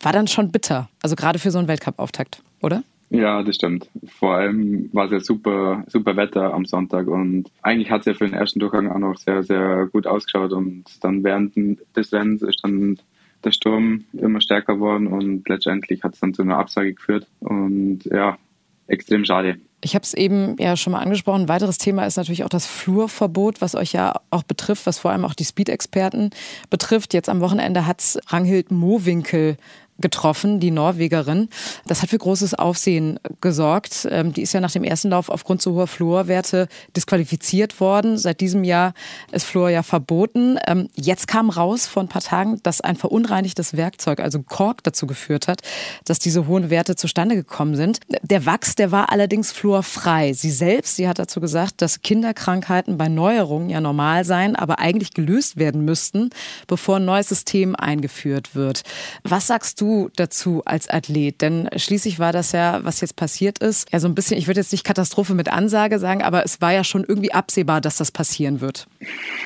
War 0.00 0.12
dann 0.12 0.26
schon 0.26 0.50
bitter. 0.50 0.88
Also 1.02 1.16
gerade 1.16 1.38
für 1.38 1.50
so 1.50 1.58
einen 1.58 1.68
Weltcup-Auftakt, 1.68 2.42
oder? 2.60 2.82
Ja, 3.14 3.42
das 3.42 3.56
stimmt. 3.56 3.90
Vor 4.18 4.36
allem 4.36 4.88
war 4.94 5.04
es 5.04 5.12
ja 5.12 5.20
super, 5.20 5.84
super 5.86 6.16
Wetter 6.16 6.54
am 6.54 6.64
Sonntag 6.64 7.08
und 7.08 7.50
eigentlich 7.60 7.90
hat 7.90 8.00
es 8.00 8.06
ja 8.06 8.14
für 8.14 8.24
den 8.24 8.32
ersten 8.32 8.58
Durchgang 8.58 8.90
auch 8.90 8.98
noch 8.98 9.18
sehr, 9.18 9.42
sehr 9.42 9.86
gut 9.92 10.06
ausgeschaut 10.06 10.52
und 10.52 10.84
dann 11.02 11.22
während 11.22 11.54
des 11.94 12.10
Rennens 12.10 12.40
ist 12.40 12.60
dann 12.62 12.96
der 13.44 13.52
Sturm 13.52 14.04
immer 14.12 14.40
stärker 14.40 14.74
geworden 14.74 15.06
und 15.06 15.48
letztendlich 15.48 16.02
hat 16.02 16.14
es 16.14 16.20
dann 16.20 16.34
zu 16.34 16.42
einer 16.42 16.58
Absage 16.58 16.94
geführt 16.94 17.26
und 17.40 18.04
ja, 18.04 18.38
extrem 18.86 19.24
schade. 19.24 19.58
Ich 19.84 19.94
habe 19.94 20.04
es 20.04 20.14
eben 20.14 20.56
ja 20.60 20.76
schon 20.76 20.92
mal 20.92 21.00
angesprochen. 21.00 21.42
Ein 21.42 21.48
weiteres 21.48 21.78
Thema 21.78 22.04
ist 22.06 22.16
natürlich 22.16 22.44
auch 22.44 22.48
das 22.48 22.66
Flurverbot, 22.66 23.60
was 23.60 23.74
euch 23.74 23.92
ja 23.92 24.14
auch 24.30 24.44
betrifft, 24.44 24.86
was 24.86 25.00
vor 25.00 25.10
allem 25.10 25.24
auch 25.24 25.34
die 25.34 25.44
Speed-Experten 25.44 26.30
betrifft. 26.70 27.14
Jetzt 27.14 27.28
am 27.28 27.40
Wochenende 27.40 27.84
hat 27.86 28.18
Ranghild 28.28 28.70
Mowinkel 28.70 29.56
getroffen, 29.98 30.60
die 30.60 30.70
Norwegerin. 30.70 31.48
Das 31.86 32.02
hat 32.02 32.10
für 32.10 32.18
großes 32.18 32.54
Aufsehen 32.54 33.18
gesorgt. 33.40 34.06
Ähm, 34.10 34.32
die 34.32 34.42
ist 34.42 34.52
ja 34.52 34.60
nach 34.60 34.70
dem 34.70 34.84
ersten 34.84 35.10
Lauf 35.10 35.28
aufgrund 35.28 35.62
zu 35.62 35.72
hoher 35.74 35.86
Fluorwerte 35.86 36.68
disqualifiziert 36.96 37.80
worden. 37.80 38.18
Seit 38.18 38.40
diesem 38.40 38.64
Jahr 38.64 38.94
ist 39.30 39.44
Fluor 39.44 39.70
ja 39.70 39.82
verboten. 39.82 40.58
Ähm, 40.66 40.88
jetzt 40.94 41.28
kam 41.28 41.50
raus 41.50 41.86
vor 41.86 42.02
ein 42.02 42.08
paar 42.08 42.22
Tagen, 42.22 42.58
dass 42.62 42.80
ein 42.80 42.96
verunreinigtes 42.96 43.76
Werkzeug, 43.76 44.20
also 44.20 44.42
Kork, 44.42 44.82
dazu 44.82 45.06
geführt 45.06 45.46
hat, 45.46 45.60
dass 46.04 46.18
diese 46.18 46.46
hohen 46.46 46.70
Werte 46.70 46.96
zustande 46.96 47.34
gekommen 47.34 47.76
sind. 47.76 48.00
Der 48.22 48.46
Wachs, 48.46 48.74
der 48.74 48.90
war 48.90 49.12
allerdings 49.12 49.52
fluorfrei. 49.52 50.32
Sie 50.32 50.50
selbst, 50.50 50.96
sie 50.96 51.06
hat 51.06 51.18
dazu 51.18 51.40
gesagt, 51.40 51.82
dass 51.82 52.02
Kinderkrankheiten 52.02 52.98
bei 52.98 53.08
Neuerungen 53.08 53.70
ja 53.70 53.80
normal 53.80 54.24
seien, 54.24 54.56
aber 54.56 54.78
eigentlich 54.80 55.14
gelöst 55.14 55.56
werden 55.56 55.84
müssten, 55.84 56.30
bevor 56.66 56.96
ein 56.96 57.04
neues 57.04 57.28
System 57.28 57.76
eingeführt 57.76 58.54
wird. 58.54 58.82
Was 59.22 59.46
sagst 59.46 59.80
du 59.80 59.81
dazu 60.16 60.62
als 60.64 60.88
Athlet? 60.88 61.40
Denn 61.42 61.68
schließlich 61.76 62.18
war 62.18 62.32
das 62.32 62.52
ja, 62.52 62.80
was 62.84 63.00
jetzt 63.00 63.16
passiert 63.16 63.58
ist, 63.58 63.92
ja 63.92 64.00
so 64.00 64.08
ein 64.08 64.14
bisschen, 64.14 64.38
ich 64.38 64.46
würde 64.46 64.60
jetzt 64.60 64.72
nicht 64.72 64.84
Katastrophe 64.84 65.34
mit 65.34 65.52
Ansage 65.52 65.98
sagen, 65.98 66.22
aber 66.22 66.44
es 66.44 66.60
war 66.60 66.72
ja 66.72 66.84
schon 66.84 67.04
irgendwie 67.06 67.32
absehbar, 67.32 67.80
dass 67.80 67.96
das 67.96 68.10
passieren 68.10 68.60
wird. 68.60 68.86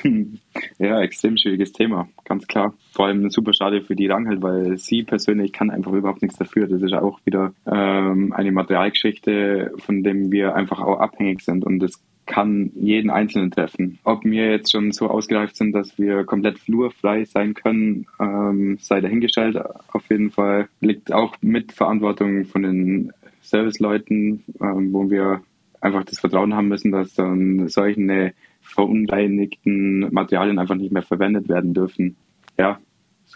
Ja, 0.79 1.01
extrem 1.01 1.37
schwieriges 1.37 1.73
Thema, 1.73 2.09
ganz 2.25 2.47
klar. 2.47 2.73
Vor 2.93 3.07
allem 3.07 3.29
super 3.29 3.53
schade 3.53 3.83
für 3.83 3.95
die 3.95 4.07
Rangel, 4.07 4.43
weil 4.43 4.79
sie 4.79 5.03
persönlich 5.03 5.53
kann 5.53 5.71
einfach 5.71 5.93
überhaupt 5.93 6.23
nichts 6.23 6.39
dafür. 6.39 6.67
Das 6.67 6.81
ist 6.81 6.95
auch 6.95 7.21
wieder 7.25 7.53
ähm, 7.67 8.33
eine 8.33 8.53
Materialgeschichte, 8.53 9.73
von 9.77 10.03
dem 10.03 10.33
wir 10.33 10.55
einfach 10.55 10.81
auch 10.81 10.99
abhängig 10.99 11.43
sind. 11.43 11.65
Und 11.65 11.81
das 11.81 12.03
kann 12.27 12.73
jeden 12.75 13.11
Einzelnen 13.11 13.51
treffen. 13.51 13.99
Ob 14.05 14.25
wir 14.25 14.51
jetzt 14.51 14.73
schon 14.73 14.93
so 14.93 15.09
ausgereift 15.09 15.57
sind, 15.57 15.73
dass 15.73 15.99
wir 15.99 16.25
komplett 16.25 16.59
flurfrei 16.59 17.25
sein 17.25 17.55
können, 17.55 18.07
ähm, 18.21 18.79
sei 18.81 19.01
dahingestellt. 19.01 19.57
Auf 19.93 20.11
jeden 20.11 20.31
Fall 20.31 20.69
liegt 20.81 21.13
auch 21.13 21.37
mit 21.41 21.73
Verantwortung 21.73 22.45
von 22.45 22.63
den 22.63 23.13
Serviceleuten, 23.43 24.45
ähm, 24.61 24.93
wo 24.93 25.09
wir 25.09 25.43
einfach 25.81 26.05
das 26.05 26.19
Vertrauen 26.19 26.55
haben 26.55 26.69
müssen, 26.69 26.91
dass 26.91 27.15
dann 27.15 27.69
solche 27.69 28.35
verunreinigten 28.61 30.13
Materialien 30.13 30.59
einfach 30.59 30.75
nicht 30.75 30.93
mehr 30.93 31.03
verwendet 31.03 31.49
werden 31.49 31.73
dürfen. 31.73 32.17
Ja, 32.59 32.81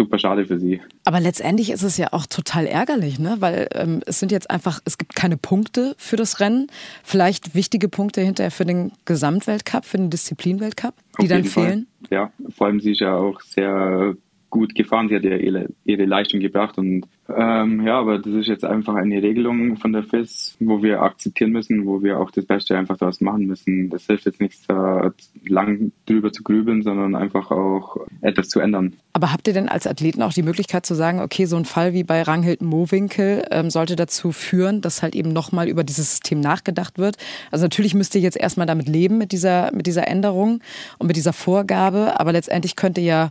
super 0.01 0.19
schade 0.19 0.47
für 0.47 0.59
sie. 0.59 0.81
Aber 1.05 1.21
letztendlich 1.21 1.71
ist 1.71 1.83
es 1.83 1.99
ja 1.99 2.09
auch 2.13 2.25
total 2.27 2.67
ärgerlich, 2.67 3.19
ne? 3.19 3.37
weil 3.41 3.69
ähm, 3.75 4.01
es 4.07 4.19
sind 4.19 4.33
jetzt 4.33 4.51
einfach, 4.51 4.81
es 4.87 4.97
gibt 4.97 5.15
keine 5.15 5.37
Punkte 5.37 5.95
für 5.99 6.17
das 6.17 6.41
Rennen. 6.41 6.69
Vielleicht 7.05 7.55
wichtige 7.55 7.89
Punkte 7.89 8.23
hinterher 8.23 8.51
für 8.51 8.65
den 8.65 8.93
Gesamtweltcup, 9.05 9.85
für 9.85 9.99
den 9.99 10.09
Disziplinweltcup, 10.09 10.95
die 11.21 11.29
dann 11.29 11.45
fehlen. 11.45 11.87
Fall. 12.09 12.19
Ja, 12.19 12.33
vor 12.57 12.69
allem 12.69 12.81
sie 12.81 12.93
ist 12.93 13.01
ja 13.01 13.15
auch 13.15 13.43
sehr 13.43 14.17
gut 14.51 14.75
gefahren. 14.75 15.09
Sie 15.09 15.17
hat 15.17 15.25
ja 15.25 15.37
ihre, 15.37 15.69
ihre 15.85 16.05
Leistung 16.05 16.41
gebracht 16.41 16.77
und 16.79 17.07
ähm, 17.37 17.87
ja, 17.87 17.99
aber 17.99 18.19
das 18.19 18.33
ist 18.33 18.49
jetzt 18.49 18.65
einfach 18.65 18.95
eine 18.95 19.23
Regelung 19.23 19.77
von 19.77 19.93
der 19.93 20.03
FIS, 20.03 20.57
wo 20.59 20.83
wir 20.83 21.03
akzeptieren 21.03 21.53
müssen, 21.53 21.87
wo 21.87 22.03
wir 22.03 22.19
auch 22.19 22.31
das 22.31 22.45
Beste 22.45 22.77
einfach 22.77 22.97
daraus 22.97 23.21
machen 23.21 23.47
müssen. 23.47 23.89
Das 23.91 24.07
hilft 24.07 24.27
jetzt 24.27 24.41
nichts, 24.41 24.67
da 24.67 25.13
lang 25.47 25.93
drüber 26.07 26.33
zu 26.33 26.43
grübeln, 26.43 26.83
sondern 26.83 27.15
einfach 27.15 27.51
auch 27.51 27.99
etwas 28.21 28.49
zu 28.49 28.61
ändern. 28.61 28.97
Aber 29.13 29.33
habt 29.33 29.47
ihr 29.49 29.55
denn 29.55 29.69
als 29.69 29.87
Athleten 29.87 30.23
auch 30.23 30.33
die 30.33 30.43
Möglichkeit 30.43 30.87
zu 30.87 30.95
sagen, 30.95 31.21
okay, 31.21 31.45
so 31.45 31.57
ein 31.57 31.65
Fall 31.65 31.93
wie 31.93 32.05
bei 32.05 32.23
Ranghild 32.23 32.63
Mowinkel 32.63 33.45
ähm, 33.51 33.71
sollte 33.71 33.97
dazu 33.97 34.33
führen, 34.33 34.81
dass 34.81 35.03
halt 35.03 35.15
eben 35.15 35.33
nochmal 35.33 35.69
über 35.69 35.85
dieses 35.85 36.11
System 36.11 36.41
nachgedacht 36.41 36.99
wird? 36.99 37.17
Also 37.51 37.65
natürlich 37.65 37.95
müsst 37.95 38.15
ihr 38.15 38.21
jetzt 38.21 38.37
erstmal 38.37 38.67
damit 38.67 38.89
leben, 38.89 39.19
mit 39.19 39.33
dieser, 39.33 39.73
mit 39.75 39.87
dieser 39.87 40.09
Änderung 40.09 40.61
und 40.99 41.07
mit 41.07 41.17
dieser 41.17 41.33
Vorgabe, 41.33 42.19
aber 42.19 42.33
letztendlich 42.33 42.77
könnt 42.77 42.99
ihr 42.99 43.05
ja 43.05 43.31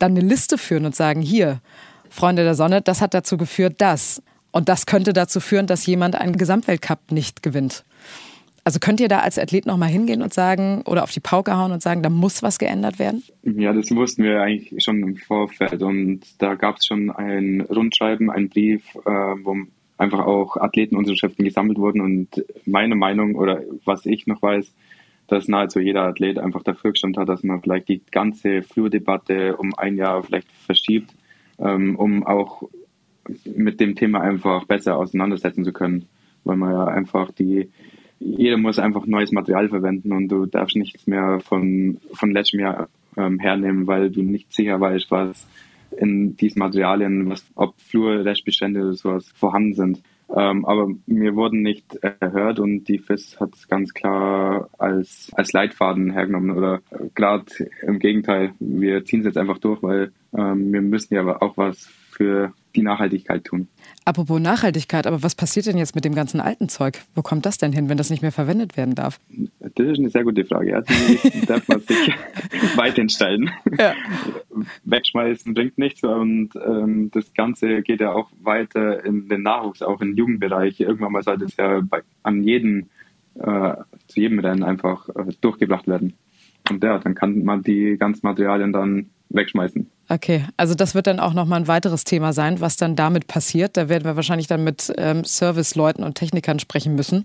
dann 0.00 0.16
eine 0.16 0.26
Liste 0.26 0.58
führen 0.58 0.86
und 0.86 0.96
sagen, 0.96 1.20
hier, 1.20 1.60
Freunde 2.08 2.42
der 2.42 2.56
Sonne, 2.56 2.82
das 2.82 3.00
hat 3.00 3.14
dazu 3.14 3.36
geführt, 3.36 3.76
dass. 3.78 4.22
Und 4.50 4.68
das 4.68 4.86
könnte 4.86 5.12
dazu 5.12 5.38
führen, 5.38 5.68
dass 5.68 5.86
jemand 5.86 6.16
einen 6.16 6.36
Gesamtweltcup 6.36 7.12
nicht 7.12 7.42
gewinnt. 7.42 7.84
Also 8.64 8.78
könnt 8.78 9.00
ihr 9.00 9.08
da 9.08 9.20
als 9.20 9.38
Athlet 9.38 9.64
nochmal 9.64 9.88
hingehen 9.88 10.22
und 10.22 10.34
sagen 10.34 10.82
oder 10.84 11.02
auf 11.02 11.12
die 11.12 11.20
Pauke 11.20 11.56
hauen 11.56 11.72
und 11.72 11.82
sagen, 11.82 12.02
da 12.02 12.10
muss 12.10 12.42
was 12.42 12.58
geändert 12.58 12.98
werden? 12.98 13.22
Ja, 13.42 13.72
das 13.72 13.90
wussten 13.90 14.22
wir 14.22 14.42
eigentlich 14.42 14.84
schon 14.84 15.02
im 15.02 15.16
Vorfeld 15.16 15.82
und 15.82 16.20
da 16.38 16.54
gab 16.56 16.76
es 16.76 16.86
schon 16.86 17.10
ein 17.10 17.62
Rundschreiben, 17.62 18.30
einen 18.30 18.50
Brief, 18.50 18.82
äh, 18.96 19.10
wo 19.10 19.56
einfach 19.96 20.20
auch 20.20 20.56
Athletenunterschriften 20.56 21.44
gesammelt 21.44 21.78
wurden 21.78 22.00
und 22.00 22.44
meine 22.66 22.96
Meinung 22.96 23.34
oder 23.34 23.62
was 23.84 24.04
ich 24.04 24.26
noch 24.26 24.42
weiß, 24.42 24.72
dass 25.30 25.48
nahezu 25.48 25.80
jeder 25.80 26.02
Athlet 26.02 26.38
einfach 26.38 26.62
dafür 26.62 26.90
gestanden 26.92 27.20
hat, 27.20 27.28
dass 27.28 27.42
man 27.42 27.62
vielleicht 27.62 27.88
die 27.88 28.02
ganze 28.10 28.62
Flurdebatte 28.62 29.56
um 29.56 29.72
ein 29.76 29.96
Jahr 29.96 30.22
vielleicht 30.22 30.50
verschiebt, 30.52 31.14
ähm, 31.58 31.96
um 31.96 32.26
auch 32.26 32.68
mit 33.44 33.80
dem 33.80 33.94
Thema 33.94 34.20
einfach 34.20 34.64
besser 34.64 34.96
auseinandersetzen 34.96 35.64
zu 35.64 35.72
können, 35.72 36.06
weil 36.44 36.56
man 36.56 36.72
ja 36.72 36.84
einfach 36.84 37.30
die 37.32 37.70
jeder 38.20 38.58
muss 38.58 38.78
einfach 38.78 39.06
neues 39.06 39.32
Material 39.32 39.70
verwenden 39.70 40.12
und 40.12 40.28
du 40.28 40.44
darfst 40.44 40.76
nichts 40.76 41.06
mehr 41.06 41.40
von, 41.40 41.98
von 42.12 42.30
letztem 42.32 42.60
Jahr 42.60 42.88
ähm, 43.16 43.38
hernehmen, 43.38 43.86
weil 43.86 44.10
du 44.10 44.22
nicht 44.22 44.52
sicher 44.52 44.78
weißt, 44.78 45.10
was 45.10 45.48
in 45.96 46.36
diesen 46.36 46.58
Materialien, 46.58 47.30
was, 47.30 47.44
ob 47.54 47.80
Fluorrestbestände 47.80 48.82
oder 48.82 48.92
sowas 48.92 49.32
vorhanden 49.34 49.74
sind. 49.74 50.02
Ähm, 50.36 50.64
aber 50.64 50.88
wir 51.06 51.34
wurden 51.34 51.62
nicht 51.62 51.96
erhört 51.96 52.60
und 52.60 52.84
die 52.84 52.98
FIS 52.98 53.40
hat 53.40 53.54
es 53.54 53.66
ganz 53.66 53.92
klar 53.94 54.68
als, 54.78 55.30
als 55.34 55.52
Leitfaden 55.52 56.12
hergenommen 56.12 56.56
oder 56.56 56.80
gerade 57.14 57.46
im 57.82 57.98
Gegenteil, 57.98 58.52
wir 58.60 59.04
ziehen 59.04 59.20
es 59.20 59.26
jetzt 59.26 59.38
einfach 59.38 59.58
durch, 59.58 59.82
weil 59.82 60.12
ähm, 60.36 60.72
wir 60.72 60.82
müssen 60.82 61.14
ja 61.14 61.40
auch 61.40 61.56
was 61.56 61.90
für 62.10 62.52
die 62.76 62.82
Nachhaltigkeit 62.82 63.44
tun. 63.44 63.68
Apropos 64.04 64.40
Nachhaltigkeit, 64.40 65.06
aber 65.06 65.22
was 65.22 65.34
passiert 65.34 65.66
denn 65.66 65.78
jetzt 65.78 65.94
mit 65.94 66.04
dem 66.04 66.14
ganzen 66.14 66.40
alten 66.40 66.68
Zeug? 66.68 67.00
Wo 67.14 67.22
kommt 67.22 67.46
das 67.46 67.58
denn 67.58 67.72
hin, 67.72 67.88
wenn 67.88 67.96
das 67.96 68.10
nicht 68.10 68.22
mehr 68.22 68.32
verwendet 68.32 68.76
werden 68.76 68.94
darf? 68.94 69.20
Das 69.60 69.86
ist 69.86 69.98
eine 69.98 70.10
sehr 70.10 70.24
gute 70.24 70.44
Frage. 70.44 70.82
Die 70.88 71.46
darf 71.46 71.66
man 71.68 71.80
sich 71.80 72.12
weiterhin 72.76 73.08
stellen. 73.08 73.50
Ja. 73.78 73.94
Wegschmeißen 74.84 75.54
bringt 75.54 75.78
nichts 75.78 76.02
und 76.02 76.50
ähm, 76.56 77.10
das 77.12 77.32
Ganze 77.34 77.82
geht 77.82 78.00
ja 78.00 78.12
auch 78.12 78.30
weiter 78.42 79.04
in 79.04 79.28
den 79.28 79.42
Nachwuchs, 79.42 79.82
auch 79.82 80.00
im 80.00 80.16
Jugendbereich. 80.16 80.80
Irgendwann 80.80 81.12
mal 81.12 81.22
sollte 81.22 81.46
es 81.46 81.56
ja 81.56 81.80
bei, 81.82 82.02
an 82.22 82.42
jeden, 82.42 82.90
äh, 83.34 83.74
zu 84.06 84.20
jedem 84.20 84.38
Rennen 84.38 84.62
einfach 84.62 85.08
äh, 85.08 85.32
durchgebracht 85.40 85.86
werden. 85.88 86.14
Und 86.70 86.84
ja, 86.84 86.98
dann 86.98 87.14
kann 87.14 87.42
man 87.44 87.62
die 87.62 87.96
ganzen 87.98 88.26
Materialien 88.26 88.72
dann 88.72 89.10
wegschmeißen. 89.30 89.90
Okay, 90.12 90.44
also 90.56 90.74
das 90.74 90.96
wird 90.96 91.06
dann 91.06 91.20
auch 91.20 91.34
nochmal 91.34 91.60
ein 91.60 91.68
weiteres 91.68 92.02
Thema 92.02 92.32
sein, 92.32 92.60
was 92.60 92.76
dann 92.76 92.96
damit 92.96 93.28
passiert. 93.28 93.76
Da 93.76 93.88
werden 93.88 94.02
wir 94.02 94.16
wahrscheinlich 94.16 94.48
dann 94.48 94.64
mit 94.64 94.92
ähm, 94.98 95.22
Serviceleuten 95.22 96.02
und 96.02 96.16
Technikern 96.16 96.58
sprechen 96.58 96.96
müssen, 96.96 97.24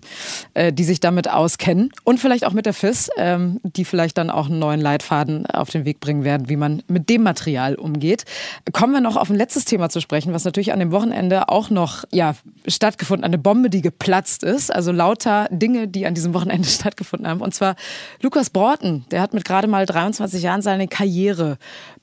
äh, 0.54 0.72
die 0.72 0.84
sich 0.84 1.00
damit 1.00 1.28
auskennen. 1.28 1.90
Und 2.04 2.20
vielleicht 2.20 2.46
auch 2.46 2.52
mit 2.52 2.64
der 2.64 2.74
FIS, 2.74 3.10
ähm, 3.16 3.58
die 3.64 3.84
vielleicht 3.84 4.16
dann 4.18 4.30
auch 4.30 4.46
einen 4.46 4.60
neuen 4.60 4.80
Leitfaden 4.80 5.46
auf 5.46 5.68
den 5.70 5.84
Weg 5.84 5.98
bringen 5.98 6.22
werden, 6.22 6.48
wie 6.48 6.54
man 6.54 6.84
mit 6.86 7.08
dem 7.08 7.24
Material 7.24 7.74
umgeht. 7.74 8.24
Kommen 8.70 8.92
wir 8.92 9.00
noch 9.00 9.16
auf 9.16 9.30
ein 9.30 9.36
letztes 9.36 9.64
Thema 9.64 9.88
zu 9.88 10.00
sprechen, 10.00 10.32
was 10.32 10.44
natürlich 10.44 10.72
an 10.72 10.78
dem 10.78 10.92
Wochenende 10.92 11.48
auch 11.48 11.70
noch 11.70 12.04
ja, 12.12 12.36
stattgefunden, 12.68 13.24
eine 13.24 13.38
Bombe, 13.38 13.68
die 13.68 13.82
geplatzt 13.82 14.44
ist. 14.44 14.72
Also 14.72 14.92
lauter 14.92 15.48
Dinge, 15.50 15.88
die 15.88 16.06
an 16.06 16.14
diesem 16.14 16.34
Wochenende 16.34 16.68
stattgefunden 16.68 17.26
haben. 17.26 17.40
Und 17.40 17.52
zwar 17.52 17.74
Lukas 18.22 18.48
Broughton, 18.48 19.04
der 19.10 19.22
hat 19.22 19.34
mit 19.34 19.44
gerade 19.44 19.66
mal 19.66 19.86
23 19.86 20.40
Jahren 20.40 20.62
seine 20.62 20.86
Karriere 20.86 21.58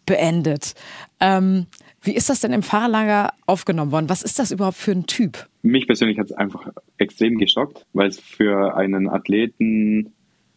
beendet. 0.06 0.74
Ähm, 1.20 1.68
wie 2.02 2.16
ist 2.16 2.30
das 2.30 2.42
denn 2.42 2.52
im 2.54 2.63
Fahrerlager 2.63 3.34
aufgenommen 3.46 3.92
worden? 3.92 4.10
Was 4.10 4.24
ist 4.24 4.38
das 4.39 4.52
überhaupt 4.52 4.78
für 4.78 4.92
ein 4.92 5.06
Typ? 5.06 5.48
Mich 5.62 5.88
persönlich 5.88 6.20
hat 6.20 6.28
es 6.28 6.34
einfach 6.34 6.68
extrem 6.98 7.38
geschockt, 7.38 7.86
weil 7.94 8.10
es 8.10 8.20
für 8.20 8.76
einen 8.76 9.08
Athleten, 9.08 10.12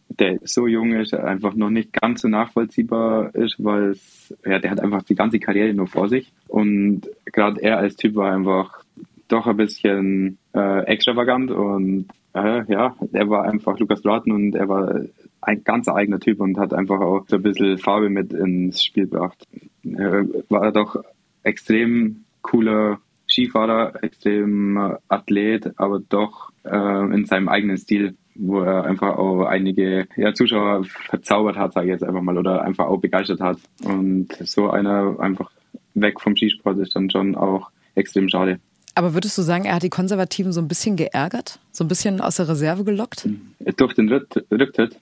der 0.09 0.39
so 0.43 0.67
jung 0.67 0.93
ist, 0.93 1.13
einfach 1.13 1.53
noch 1.53 1.69
nicht 1.69 1.93
ganz 1.93 2.21
so 2.21 2.27
nachvollziehbar 2.27 3.33
ist, 3.33 3.55
weil 3.59 3.91
es, 3.91 4.35
ja, 4.45 4.59
der 4.59 4.71
hat 4.71 4.81
einfach 4.81 5.03
die 5.03 5.15
ganze 5.15 5.39
Karriere 5.39 5.73
nur 5.73 5.87
vor 5.87 6.09
sich. 6.09 6.33
Und 6.47 7.09
gerade 7.25 7.61
er 7.61 7.77
als 7.77 7.95
Typ 7.95 8.15
war 8.15 8.33
einfach 8.33 8.83
doch 9.29 9.47
ein 9.47 9.57
bisschen 9.57 10.37
äh, 10.53 10.85
extravagant 10.85 11.51
und 11.51 12.07
äh, 12.33 12.71
ja, 12.71 12.95
er 13.11 13.29
war 13.29 13.43
einfach 13.43 13.77
Lukas 13.79 14.01
Bratton 14.01 14.31
und 14.31 14.55
er 14.55 14.69
war 14.69 15.01
ein 15.47 15.63
ganz 15.63 15.87
eigener 15.87 16.19
Typ 16.19 16.41
und 16.41 16.57
hat 16.57 16.73
einfach 16.73 16.99
auch 16.99 17.25
so 17.27 17.37
ein 17.37 17.41
bisschen 17.41 17.77
Farbe 17.77 18.09
mit 18.09 18.33
ins 18.33 18.83
Spiel 18.83 19.07
gebracht. 19.07 19.47
Er 19.83 20.25
war 20.49 20.73
doch 20.73 21.01
extrem 21.43 22.25
cooler 22.41 22.99
Skifahrer, 23.29 24.03
extrem 24.03 24.97
Athlet, 25.07 25.71
aber 25.77 26.01
doch 26.09 26.51
äh, 26.65 27.13
in 27.13 27.25
seinem 27.25 27.47
eigenen 27.47 27.77
Stil, 27.77 28.15
wo 28.35 28.59
er 28.59 28.83
einfach 28.83 29.17
auch 29.17 29.45
einige 29.45 30.07
ja, 30.17 30.33
Zuschauer 30.33 30.83
verzaubert 30.83 31.55
hat, 31.55 31.73
sage 31.73 31.87
ich 31.87 31.91
jetzt 31.93 32.03
einfach 32.03 32.21
mal, 32.21 32.37
oder 32.37 32.63
einfach 32.63 32.87
auch 32.87 32.99
begeistert 32.99 33.39
hat. 33.39 33.57
Und 33.85 34.33
so 34.41 34.69
einer 34.69 35.17
einfach 35.19 35.49
weg 35.93 36.19
vom 36.19 36.35
Skisport 36.35 36.77
ist 36.79 36.93
dann 36.93 37.09
schon 37.09 37.35
auch 37.35 37.71
extrem 37.95 38.27
schade. 38.27 38.59
Aber 38.95 39.13
würdest 39.13 39.37
du 39.37 39.43
sagen, 39.43 39.65
er 39.65 39.75
hat 39.75 39.83
die 39.83 39.89
Konservativen 39.89 40.51
so 40.51 40.59
ein 40.59 40.67
bisschen 40.67 40.95
geärgert? 40.95 41.59
So 41.71 41.83
ein 41.83 41.87
bisschen 41.87 42.19
aus 42.19 42.37
der 42.37 42.49
Reserve 42.49 42.83
gelockt? 42.83 43.29
Durch 43.77 43.93
den 43.93 44.09
Rücktritt? 44.09 44.97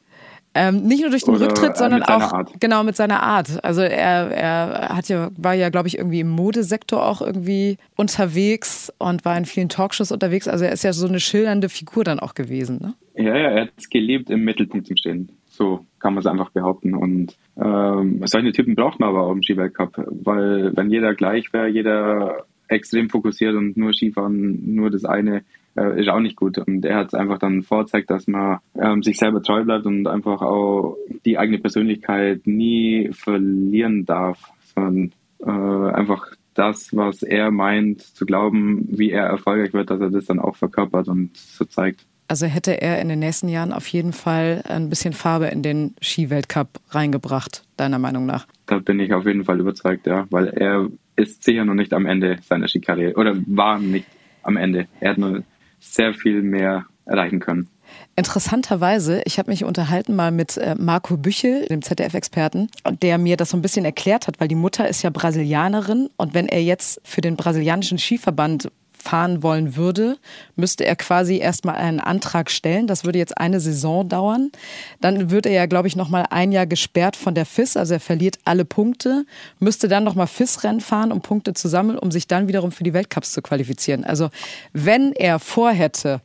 Ähm, 0.58 0.84
nicht 0.84 1.02
nur 1.02 1.10
durch 1.10 1.24
den 1.24 1.36
Oder 1.36 1.48
Rücktritt, 1.48 1.76
sondern 1.76 2.04
auch 2.04 2.32
Art. 2.32 2.62
genau 2.62 2.84
mit 2.86 2.96
seiner 2.96 3.22
Art. 3.22 3.62
Also 3.62 3.82
er, 3.82 4.32
er 4.32 4.96
hat 4.96 5.10
ja, 5.10 5.30
war 5.36 5.54
ja, 5.54 5.68
glaube 5.68 5.90
ich, 5.90 5.98
irgendwie 5.98 6.22
im 6.22 6.30
Modesektor 6.30 7.06
auch 7.06 7.22
irgendwie 7.22 7.78
unterwegs 7.98 8.92
und 8.98 9.26
war 9.26 9.38
in 9.38 9.44
vielen 9.44 9.68
Talkshows 9.68 10.14
unterwegs. 10.14 10.48
Also 10.48 10.64
er 10.64 10.72
ist 10.72 10.86
ja 10.86 10.94
so 10.94 11.08
eine 11.08 11.20
schildernde 11.20 11.68
Figur 11.68 12.06
dann 12.06 12.22
auch 12.22 12.36
gewesen. 12.36 12.80
Ne? 12.82 12.94
Ja, 13.16 13.36
ja, 13.36 13.50
er 13.50 13.62
hat 13.64 13.72
es 13.76 13.90
geliebt, 13.90 14.30
im 14.30 14.46
Mittelpunkt 14.46 14.88
zu 14.88 14.96
stehen. 14.96 15.30
So 15.50 15.86
kann 16.00 16.14
man 16.14 16.22
es 16.22 16.26
einfach 16.26 16.52
behaupten. 16.52 16.96
Und 16.96 17.36
ähm, 17.62 18.22
solche 18.26 18.54
Typen 18.54 18.76
braucht 18.76 19.02
man 19.02 19.10
aber 19.10 19.24
auch 19.24 19.34
im 19.34 19.44
Skiweltcup, 19.44 20.06
weil 20.24 20.72
wenn 20.78 20.90
jeder 20.90 21.16
gleich 21.16 21.52
wäre, 21.52 21.68
jeder 21.68 22.46
extrem 22.70 23.10
fokussiert 23.10 23.56
und 23.56 23.76
nur 23.76 23.94
Skifahren, 23.94 24.74
nur 24.74 24.90
das 24.90 25.06
eine, 25.06 25.44
äh, 25.76 26.00
ist 26.00 26.10
auch 26.10 26.20
nicht 26.20 26.36
gut. 26.36 26.58
Und 26.58 26.86
er 26.86 26.98
hat 26.98 27.08
es 27.08 27.14
einfach 27.14 27.40
dann 27.40 27.64
vorzeigt, 27.64 28.10
dass 28.10 28.28
man 28.28 28.60
ähm, 28.76 29.04
sich 29.04 29.18
selber 29.18 29.42
treu 29.42 29.64
bleibt 29.64 29.86
und 29.86 30.08
einfach 30.08 30.42
auch 30.42 30.98
die 31.26 31.38
eigene 31.38 31.60
Persönlichkeit 31.60 32.46
nie 32.46 33.10
verlieren 33.12 34.06
darf, 34.06 34.52
sondern 34.74 35.12
äh, 35.40 35.94
einfach 35.94 36.32
das, 36.54 36.96
was 36.96 37.22
er 37.22 37.52
meint, 37.52 38.02
zu 38.02 38.26
glauben, 38.26 38.88
wie 38.90 39.12
er 39.12 39.26
erfolgreich 39.26 39.74
wird, 39.74 39.90
dass 39.90 40.00
er 40.00 40.10
das 40.10 40.26
dann 40.26 40.40
auch 40.40 40.56
verkörpert 40.56 41.08
und 41.08 41.36
so 41.36 41.66
zeigt. 41.66 42.06
Also 42.28 42.48
hätte 42.48 42.82
er 42.82 43.00
in 43.02 43.10
den 43.10 43.20
nächsten 43.20 43.50
Jahren 43.50 43.72
auf 43.72 43.86
jeden 43.88 44.14
Fall 44.14 44.64
ein 44.68 44.90
bisschen 44.90 45.14
Farbe 45.14 45.48
in 45.48 45.62
den 45.62 45.96
Skiweltcup 46.02 46.80
reingebracht, 46.90 47.64
deiner 47.78 48.00
Meinung 48.00 48.26
nach? 48.26 48.48
Da 48.66 48.80
bin 48.80 49.00
ich 49.00 49.14
auf 49.14 49.28
jeden 49.28 49.44
Fall 49.44 49.60
überzeugt, 49.60 50.08
ja, 50.08 50.26
weil 50.32 50.48
er 50.48 50.88
ist 51.16 51.44
sicher 51.44 51.66
noch 51.66 51.76
nicht 51.76 51.94
am 51.94 52.08
Ende 52.08 52.38
seiner 52.42 52.68
Skikarriere 52.68 53.14
oder 53.16 53.36
war 53.46 53.78
nicht 53.78 54.08
am 54.42 54.58
Ende. 54.58 54.88
Er 55.00 55.12
hat 55.12 55.18
nur 55.20 55.44
sehr 55.86 56.14
viel 56.14 56.42
mehr 56.42 56.86
erreichen 57.06 57.40
können. 57.40 57.70
Interessanterweise, 58.16 59.22
ich 59.26 59.38
habe 59.38 59.52
mich 59.52 59.64
unterhalten 59.64 60.16
mal 60.16 60.32
mit 60.32 60.58
äh, 60.58 60.76
Marco 60.78 61.18
Büchel, 61.18 61.66
dem 61.68 61.82
ZDF-Experten, 61.82 62.70
der 63.02 63.18
mir 63.18 63.38
das 63.38 63.50
so 63.50 63.58
ein 63.58 63.62
bisschen 63.62 63.86
erklärt 63.86 64.28
hat, 64.28 64.40
weil 64.40 64.48
die 64.48 64.56
Mutter 64.56 64.88
ist 64.88 65.02
ja 65.02 65.10
Brasilianerin 65.10 66.10
und 66.18 66.34
wenn 66.34 66.48
er 66.48 66.64
jetzt 66.64 67.02
für 67.04 67.22
den 67.22 67.36
brasilianischen 67.36 67.98
Skiverband 67.98 68.72
fahren 69.06 69.44
wollen 69.44 69.76
würde, 69.76 70.18
müsste 70.56 70.86
er 70.86 70.96
quasi 70.96 71.38
erstmal 71.38 71.76
einen 71.76 72.00
Antrag 72.00 72.50
stellen. 72.50 72.88
Das 72.88 73.06
würde 73.06 73.20
jetzt 73.20 73.38
eine 73.38 73.60
Saison 73.60 74.10
dauern. 74.10 74.52
Dann 75.00 75.30
würde 75.30 75.50
er 75.50 75.56
ja, 75.56 75.66
glaube 75.68 75.88
ich, 75.88 75.96
nochmal 75.96 76.26
ein 76.32 76.52
Jahr 76.52 76.66
gesperrt 76.66 77.16
von 77.16 77.36
der 77.36 77.46
FIS. 77.46 77.78
Also 77.78 77.94
er 77.94 78.00
verliert 78.00 78.40
alle 78.46 78.66
Punkte, 78.66 79.26
müsste 79.60 79.88
dann 79.88 80.04
nochmal 80.04 80.28
FIS-Rennen 80.28 80.82
fahren, 80.82 81.12
um 81.12 81.22
Punkte 81.22 81.54
zu 81.54 81.68
sammeln, 81.68 82.00
um 82.00 82.12
sich 82.12 82.28
dann 82.28 82.48
wiederum 82.48 82.72
für 82.72 82.84
die 82.84 82.94
Weltcups 82.94 83.32
zu 83.32 83.42
qualifizieren. 83.42 84.04
Also 84.04 84.30
wenn 84.74 85.14
er 85.14 85.40
vorhätte, 85.40 86.22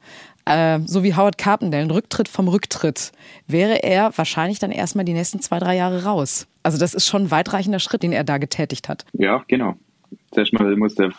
äh, 0.47 0.81
so 0.87 1.03
wie 1.03 1.14
Howard 1.14 1.37
Carpendale, 1.37 1.85
ein 1.85 1.90
Rücktritt 1.90 2.29
vom 2.29 2.49
Rücktritt, 2.49 3.12
wäre 3.47 3.83
er 3.83 4.16
wahrscheinlich 4.16 4.59
dann 4.59 4.73
erstmal 4.73 5.05
die 5.05 5.12
nächsten 5.12 5.40
zwei, 5.40 5.59
drei 5.59 5.77
Jahre 5.77 6.05
raus. 6.05 6.47
Also 6.62 6.79
das 6.79 6.95
ist 6.95 7.07
schon 7.07 7.25
ein 7.25 7.31
weitreichender 7.31 7.79
Schritt, 7.79 8.03
den 8.03 8.12
er 8.12 8.25
da 8.25 8.38
getätigt 8.38 8.88
hat. 8.88 9.05
Ja, 9.12 9.45
genau 9.49 9.77
zuerst 10.31 10.53
mal 10.53 10.77
muss 10.77 10.95
der 10.95 11.12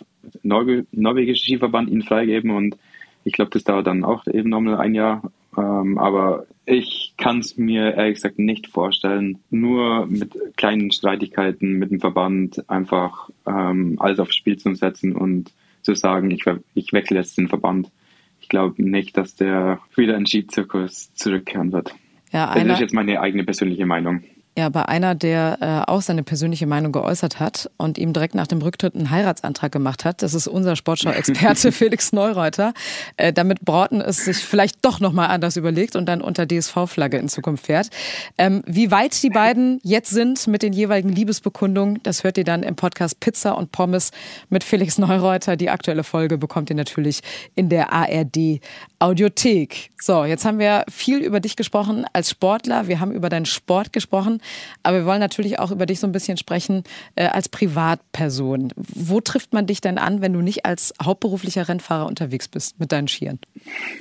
norwegische 0.43 1.43
Skiverband 1.43 1.89
ihn 1.89 2.03
freigeben 2.03 2.51
und 2.51 2.77
ich 3.23 3.33
glaube, 3.33 3.51
das 3.51 3.63
dauert 3.63 3.87
dann 3.87 4.03
auch 4.03 4.25
eben 4.27 4.49
nochmal 4.49 4.77
ein 4.77 4.95
Jahr. 4.95 5.31
Ähm, 5.57 5.97
aber 5.97 6.45
ich 6.65 7.13
kann 7.17 7.39
es 7.39 7.57
mir 7.57 7.93
ehrlich 7.95 8.15
gesagt 8.15 8.39
nicht 8.39 8.67
vorstellen, 8.67 9.39
nur 9.49 10.05
mit 10.07 10.33
kleinen 10.55 10.91
Streitigkeiten 10.91 11.73
mit 11.73 11.91
dem 11.91 11.99
Verband 11.99 12.69
einfach 12.69 13.29
ähm, 13.45 13.97
alles 13.99 14.19
aufs 14.19 14.35
Spiel 14.35 14.57
zu 14.57 14.73
setzen 14.73 15.15
und 15.15 15.51
zu 15.81 15.93
sagen, 15.93 16.31
ich, 16.31 16.45
ich 16.73 16.93
wechsle 16.93 17.17
jetzt 17.17 17.37
den 17.37 17.49
Verband. 17.49 17.91
Ich 18.39 18.49
glaube 18.49 18.81
nicht, 18.83 19.17
dass 19.17 19.35
der 19.35 19.79
wieder 19.95 20.15
in 20.15 20.25
Skizirkus 20.25 21.13
zurückkehren 21.13 21.71
wird. 21.73 21.93
Ja, 22.31 22.53
das 22.53 22.65
ist 22.65 22.79
jetzt 22.79 22.93
meine 22.93 23.19
eigene 23.19 23.43
persönliche 23.43 23.85
Meinung. 23.85 24.23
Ja, 24.57 24.67
bei 24.67 24.85
einer, 24.85 25.15
der 25.15 25.57
äh, 25.61 25.89
auch 25.89 26.01
seine 26.01 26.23
persönliche 26.23 26.67
Meinung 26.67 26.91
geäußert 26.91 27.39
hat 27.39 27.71
und 27.77 27.97
ihm 27.97 28.11
direkt 28.11 28.35
nach 28.35 28.47
dem 28.47 28.61
Rücktritt 28.61 28.95
einen 28.95 29.09
Heiratsantrag 29.09 29.71
gemacht 29.71 30.03
hat. 30.03 30.21
Das 30.21 30.33
ist 30.33 30.45
unser 30.45 30.75
Sportschau-Experte 30.75 31.71
Felix 31.71 32.11
Neureuter. 32.11 32.73
Äh, 33.15 33.31
damit 33.31 33.61
Broughton 33.61 34.01
es 34.01 34.25
sich 34.25 34.39
vielleicht 34.39 34.83
doch 34.83 34.99
nochmal 34.99 35.29
anders 35.29 35.55
überlegt 35.55 35.95
und 35.95 36.05
dann 36.05 36.19
unter 36.19 36.45
DSV-Flagge 36.45 37.17
in 37.17 37.29
Zukunft 37.29 37.67
fährt. 37.67 37.91
Ähm, 38.37 38.61
wie 38.65 38.91
weit 38.91 39.23
die 39.23 39.29
beiden 39.29 39.79
jetzt 39.83 40.09
sind 40.09 40.45
mit 40.47 40.63
den 40.63 40.73
jeweiligen 40.73 41.13
Liebesbekundungen, 41.13 42.03
das 42.03 42.25
hört 42.25 42.37
ihr 42.37 42.43
dann 42.43 42.61
im 42.61 42.75
Podcast 42.75 43.21
Pizza 43.21 43.57
und 43.57 43.71
Pommes 43.71 44.11
mit 44.49 44.65
Felix 44.65 44.97
Neureuter. 44.97 45.55
Die 45.55 45.69
aktuelle 45.69 46.03
Folge 46.03 46.37
bekommt 46.37 46.69
ihr 46.69 46.75
natürlich 46.75 47.21
in 47.55 47.69
der 47.69 47.93
ARD 47.93 48.59
Audiothek. 48.99 49.91
So, 50.01 50.25
jetzt 50.25 50.43
haben 50.43 50.59
wir 50.59 50.83
viel 50.89 51.19
über 51.19 51.39
dich 51.39 51.55
gesprochen 51.55 52.05
als 52.11 52.31
Sportler. 52.31 52.87
Wir 52.87 52.99
haben 52.99 53.13
über 53.13 53.29
deinen 53.29 53.45
Sport 53.45 53.93
gesprochen. 53.93 54.40
Aber 54.83 54.99
wir 54.99 55.05
wollen 55.05 55.19
natürlich 55.19 55.59
auch 55.59 55.71
über 55.71 55.85
dich 55.85 55.99
so 55.99 56.07
ein 56.07 56.11
bisschen 56.11 56.37
sprechen 56.37 56.83
äh, 57.15 57.25
als 57.25 57.49
Privatperson. 57.49 58.73
Wo 58.75 59.21
trifft 59.21 59.53
man 59.53 59.67
dich 59.67 59.81
denn 59.81 59.97
an, 59.97 60.21
wenn 60.21 60.33
du 60.33 60.41
nicht 60.41 60.65
als 60.65 60.93
hauptberuflicher 61.03 61.67
Rennfahrer 61.67 62.07
unterwegs 62.07 62.47
bist 62.47 62.79
mit 62.79 62.91
deinen 62.91 63.07
Skiern? 63.07 63.39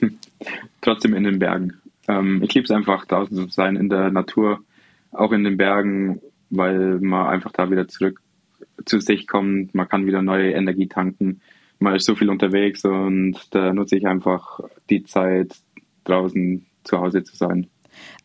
Trotzdem 0.81 1.15
in 1.15 1.25
den 1.25 1.39
Bergen. 1.39 1.75
Ähm, 2.09 2.43
ich 2.43 2.55
liebe 2.55 2.65
es 2.65 2.71
einfach, 2.71 3.07
draußen 3.07 3.37
zu 3.37 3.49
sein, 3.49 3.77
in 3.77 3.89
der 3.89 4.11
Natur, 4.11 4.61
auch 5.13 5.33
in 5.33 5.45
den 5.45 5.57
Bergen, 5.57 6.21
weil 6.51 6.99
man 7.01 7.29
einfach 7.29 7.53
da 7.53 7.71
wieder 7.71 7.89
zurück 7.89 8.21
zu 8.85 9.01
sich 9.01 9.27
kommt. 9.27 9.75
Man 9.75 9.89
kann 9.89 10.07
wieder 10.07 10.23
neue 10.23 10.53
Energie 10.53 10.89
tanken. 10.89 11.41
Man 11.79 11.95
ist 11.95 12.05
so 12.05 12.15
viel 12.15 12.29
unterwegs 12.29 12.85
und 12.85 13.37
da 13.51 13.73
nutze 13.73 13.97
ich 13.97 14.07
einfach 14.07 14.61
die 14.91 15.05
Zeit, 15.05 15.55
draußen 16.05 16.67
zu 16.85 16.99
Hause 16.99 17.23
zu 17.23 17.37
sein. 17.37 17.69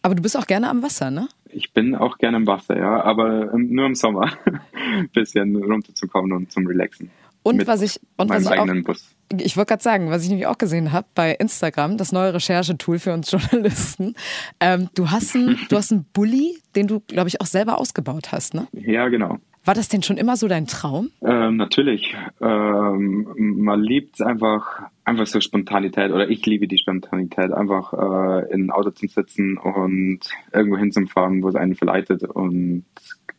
Aber 0.01 0.15
du 0.15 0.21
bist 0.21 0.37
auch 0.37 0.47
gerne 0.47 0.69
am 0.69 0.81
Wasser, 0.83 1.11
ne? 1.11 1.27
Ich 1.55 1.71
bin 1.71 1.95
auch 1.95 2.17
gerne 2.17 2.35
im 2.37 2.47
Wasser, 2.47 2.77
ja, 2.77 3.01
aber 3.01 3.57
nur 3.57 3.85
im 3.85 3.95
Sommer. 3.95 4.33
Ein 4.73 5.09
bisschen 5.13 5.55
runterzukommen 5.55 6.33
und 6.33 6.51
zum 6.51 6.67
Relaxen. 6.67 7.09
Und 7.43 7.65
was 7.65 7.81
ich, 7.81 7.99
und 8.17 8.29
was 8.29 8.43
ich 8.43 8.51
auch, 8.51 8.67
Bus. 8.83 9.15
ich 9.31 9.55
wollte 9.55 9.69
gerade 9.69 9.83
sagen, 9.83 10.09
was 10.09 10.23
ich 10.23 10.29
nämlich 10.29 10.47
auch 10.47 10.57
gesehen 10.57 10.91
habe 10.91 11.07
bei 11.13 11.31
Instagram, 11.31 11.95
das 11.95 12.11
neue 12.11 12.33
Recherchetool 12.33 12.99
für 12.99 13.13
uns 13.13 13.31
Journalisten. 13.51 14.15
Ähm, 14.59 14.89
du 14.95 15.11
hast 15.11 15.35
einen, 15.35 15.57
du 15.69 15.77
hast 15.77 15.91
einen 15.91 16.05
Bulli, 16.11 16.57
den 16.75 16.87
du, 16.87 17.01
glaube 17.01 17.29
ich, 17.29 17.39
auch 17.39 17.45
selber 17.45 17.77
ausgebaut 17.77 18.31
hast, 18.31 18.53
ne? 18.53 18.67
Ja, 18.73 19.07
genau. 19.07 19.37
War 19.65 19.73
das 19.73 19.89
denn 19.89 20.03
schon 20.03 20.17
immer 20.17 20.37
so 20.37 20.47
dein 20.47 20.67
Traum? 20.67 21.09
Ähm, 21.23 21.57
natürlich. 21.57 22.15
Ähm, 22.39 23.27
man 23.35 23.81
liebt 23.81 24.13
es 24.13 24.21
einfach, 24.21 24.83
einfach 25.03 25.25
so 25.25 25.41
Spontanität 25.41 26.11
oder 26.11 26.29
ich 26.29 26.45
liebe 26.45 26.67
die 26.67 26.77
Spontanität, 26.77 27.51
einfach 27.51 27.93
äh, 27.93 28.53
in 28.53 28.65
ein 28.67 28.71
Auto 28.71 28.91
zu 28.91 29.07
sitzen 29.07 29.57
und 29.57 30.19
irgendwo 30.53 30.77
hinzufahren, 30.77 31.41
wo 31.41 31.49
es 31.49 31.55
einen 31.55 31.73
verleitet 31.73 32.23
und 32.23 32.85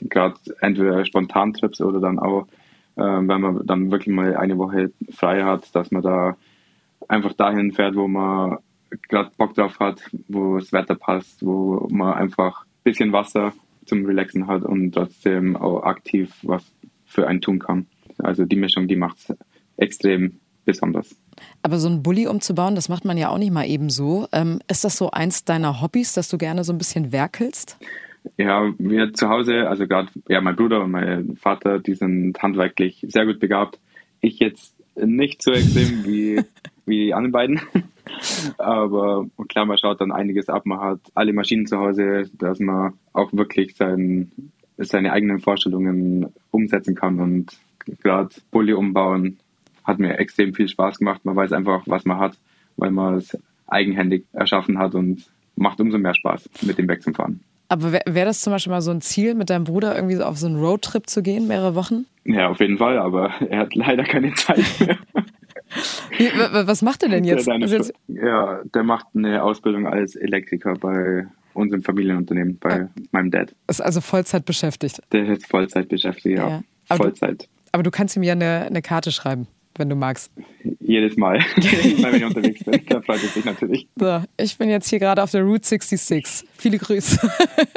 gerade 0.00 0.34
entweder 0.60 1.04
Spontantrips 1.04 1.80
oder 1.80 2.00
dann 2.00 2.18
auch, 2.18 2.48
äh, 2.96 3.02
wenn 3.02 3.40
man 3.40 3.64
dann 3.64 3.92
wirklich 3.92 4.12
mal 4.12 4.36
eine 4.36 4.58
Woche 4.58 4.90
frei 5.12 5.44
hat, 5.44 5.72
dass 5.76 5.92
man 5.92 6.02
da 6.02 6.36
einfach 7.06 7.34
dahin 7.34 7.70
fährt, 7.70 7.94
wo 7.94 8.08
man 8.08 8.58
gerade 9.08 9.30
Bock 9.38 9.54
drauf 9.54 9.78
hat, 9.78 10.02
wo 10.26 10.58
das 10.58 10.72
Wetter 10.72 10.96
passt, 10.96 11.46
wo 11.46 11.86
man 11.88 12.14
einfach 12.14 12.64
ein 12.64 12.82
bisschen 12.82 13.12
Wasser 13.12 13.52
zum 13.86 14.04
Relaxen 14.04 14.46
hat 14.46 14.62
und 14.64 14.92
trotzdem 14.92 15.56
auch 15.56 15.82
aktiv 15.82 16.32
was 16.42 16.64
für 17.04 17.26
einen 17.26 17.40
tun 17.40 17.58
kann. 17.58 17.86
Also 18.18 18.44
die 18.44 18.56
Mischung, 18.56 18.88
die 18.88 18.96
macht 18.96 19.16
es 19.18 19.36
extrem 19.76 20.40
besonders. 20.64 21.16
Aber 21.62 21.78
so 21.78 21.88
ein 21.88 22.02
Bulli 22.02 22.26
umzubauen, 22.26 22.74
das 22.74 22.88
macht 22.88 23.04
man 23.04 23.16
ja 23.16 23.28
auch 23.28 23.38
nicht 23.38 23.52
mal 23.52 23.66
eben 23.66 23.90
so. 23.90 24.26
Ähm, 24.32 24.60
ist 24.68 24.84
das 24.84 24.96
so 24.96 25.10
eins 25.10 25.44
deiner 25.44 25.80
Hobbys, 25.80 26.12
dass 26.14 26.28
du 26.28 26.38
gerne 26.38 26.64
so 26.64 26.72
ein 26.72 26.78
bisschen 26.78 27.12
werkelst? 27.12 27.78
Ja, 28.36 28.72
wir 28.78 29.12
zu 29.14 29.28
Hause, 29.28 29.68
also 29.68 29.86
gerade 29.86 30.08
ja, 30.28 30.40
mein 30.40 30.56
Bruder 30.56 30.82
und 30.82 30.90
mein 30.90 31.36
Vater, 31.36 31.78
die 31.78 31.94
sind 31.94 32.42
handwerklich 32.42 33.04
sehr 33.08 33.24
gut 33.24 33.38
begabt. 33.38 33.78
Ich 34.20 34.40
jetzt 34.40 34.74
nicht 34.96 35.42
so 35.42 35.52
extrem 35.52 36.04
wie, 36.04 36.42
wie 36.86 37.06
die 37.06 37.14
anderen 37.14 37.32
beiden. 37.32 37.60
Aber 38.58 39.26
klar, 39.48 39.66
man 39.66 39.78
schaut 39.78 40.00
dann 40.00 40.12
einiges 40.12 40.48
ab. 40.48 40.66
Man 40.66 40.80
hat 40.80 41.00
alle 41.14 41.32
Maschinen 41.32 41.66
zu 41.66 41.78
Hause, 41.78 42.30
dass 42.38 42.60
man 42.60 42.94
auch 43.12 43.32
wirklich 43.32 43.76
sein, 43.76 44.30
seine 44.78 45.12
eigenen 45.12 45.40
Vorstellungen 45.40 46.32
umsetzen 46.50 46.94
kann. 46.94 47.20
Und 47.20 47.58
gerade 48.02 48.30
Bulli 48.50 48.72
umbauen 48.72 49.38
hat 49.84 49.98
mir 49.98 50.18
extrem 50.18 50.54
viel 50.54 50.68
Spaß 50.68 50.98
gemacht. 50.98 51.24
Man 51.24 51.36
weiß 51.36 51.52
einfach, 51.52 51.82
was 51.86 52.04
man 52.04 52.18
hat, 52.18 52.38
weil 52.76 52.90
man 52.90 53.16
es 53.16 53.36
eigenhändig 53.66 54.24
erschaffen 54.32 54.78
hat 54.78 54.94
und 54.94 55.26
macht 55.56 55.80
umso 55.80 55.98
mehr 55.98 56.14
Spaß, 56.14 56.48
mit 56.62 56.78
dem 56.78 56.88
Wechselfahren. 56.88 57.40
Aber 57.68 57.92
wäre 57.92 58.04
wär 58.06 58.24
das 58.24 58.42
zum 58.42 58.52
Beispiel 58.52 58.70
mal 58.70 58.80
so 58.80 58.92
ein 58.92 59.00
Ziel, 59.00 59.34
mit 59.34 59.50
deinem 59.50 59.64
Bruder 59.64 59.96
irgendwie 59.96 60.22
auf 60.22 60.38
so 60.38 60.46
einen 60.46 60.56
Roadtrip 60.56 61.08
zu 61.08 61.22
gehen, 61.22 61.48
mehrere 61.48 61.74
Wochen? 61.74 62.06
Ja, 62.24 62.48
auf 62.48 62.60
jeden 62.60 62.78
Fall, 62.78 62.98
aber 62.98 63.30
er 63.48 63.60
hat 63.60 63.74
leider 63.74 64.04
keine 64.04 64.32
Zeit 64.34 64.64
mehr. 64.80 64.98
Wie, 66.16 66.30
was 66.66 66.82
macht 66.82 67.02
er 67.02 67.08
denn 67.08 67.24
jetzt? 67.24 67.46
Der 67.46 67.58
jetzt? 67.58 67.92
Ja, 68.08 68.60
der 68.74 68.82
macht 68.82 69.06
eine 69.14 69.42
Ausbildung 69.42 69.86
als 69.86 70.16
Elektriker 70.16 70.74
bei 70.74 71.26
unserem 71.54 71.82
Familienunternehmen, 71.82 72.58
bei 72.58 72.78
ja. 72.78 72.88
meinem 73.12 73.30
Dad. 73.30 73.54
Ist 73.68 73.80
also 73.80 74.00
Vollzeit 74.00 74.44
beschäftigt? 74.44 75.00
Der 75.12 75.28
ist 75.28 75.46
Vollzeit 75.46 75.88
beschäftigt, 75.88 76.38
ja. 76.38 76.48
ja. 76.48 76.62
Aber 76.88 77.04
Vollzeit. 77.04 77.42
Du, 77.42 77.46
aber 77.72 77.82
du 77.82 77.90
kannst 77.90 78.16
ihm 78.16 78.22
ja 78.22 78.32
eine, 78.32 78.66
eine 78.66 78.82
Karte 78.82 79.10
schreiben. 79.12 79.46
wenn 79.78 79.88
du 79.88 79.96
magst. 79.96 80.30
Jedes 80.80 81.16
Mal, 81.16 81.40
jedes 81.56 82.00
Mal, 82.00 82.12
wenn 82.12 82.18
ich 82.20 82.24
unterwegs 82.24 82.64
bin. 82.64 82.80
Da 82.88 83.00
freut 83.00 83.22
es 83.22 83.34
sich 83.34 83.44
natürlich. 83.44 83.88
So, 83.96 84.22
ich 84.36 84.56
bin 84.58 84.68
jetzt 84.68 84.88
hier 84.88 84.98
gerade 84.98 85.22
auf 85.22 85.30
der 85.30 85.42
Route 85.42 85.66
66. 85.66 86.48
Viele 86.56 86.78
Grüße. 86.78 87.18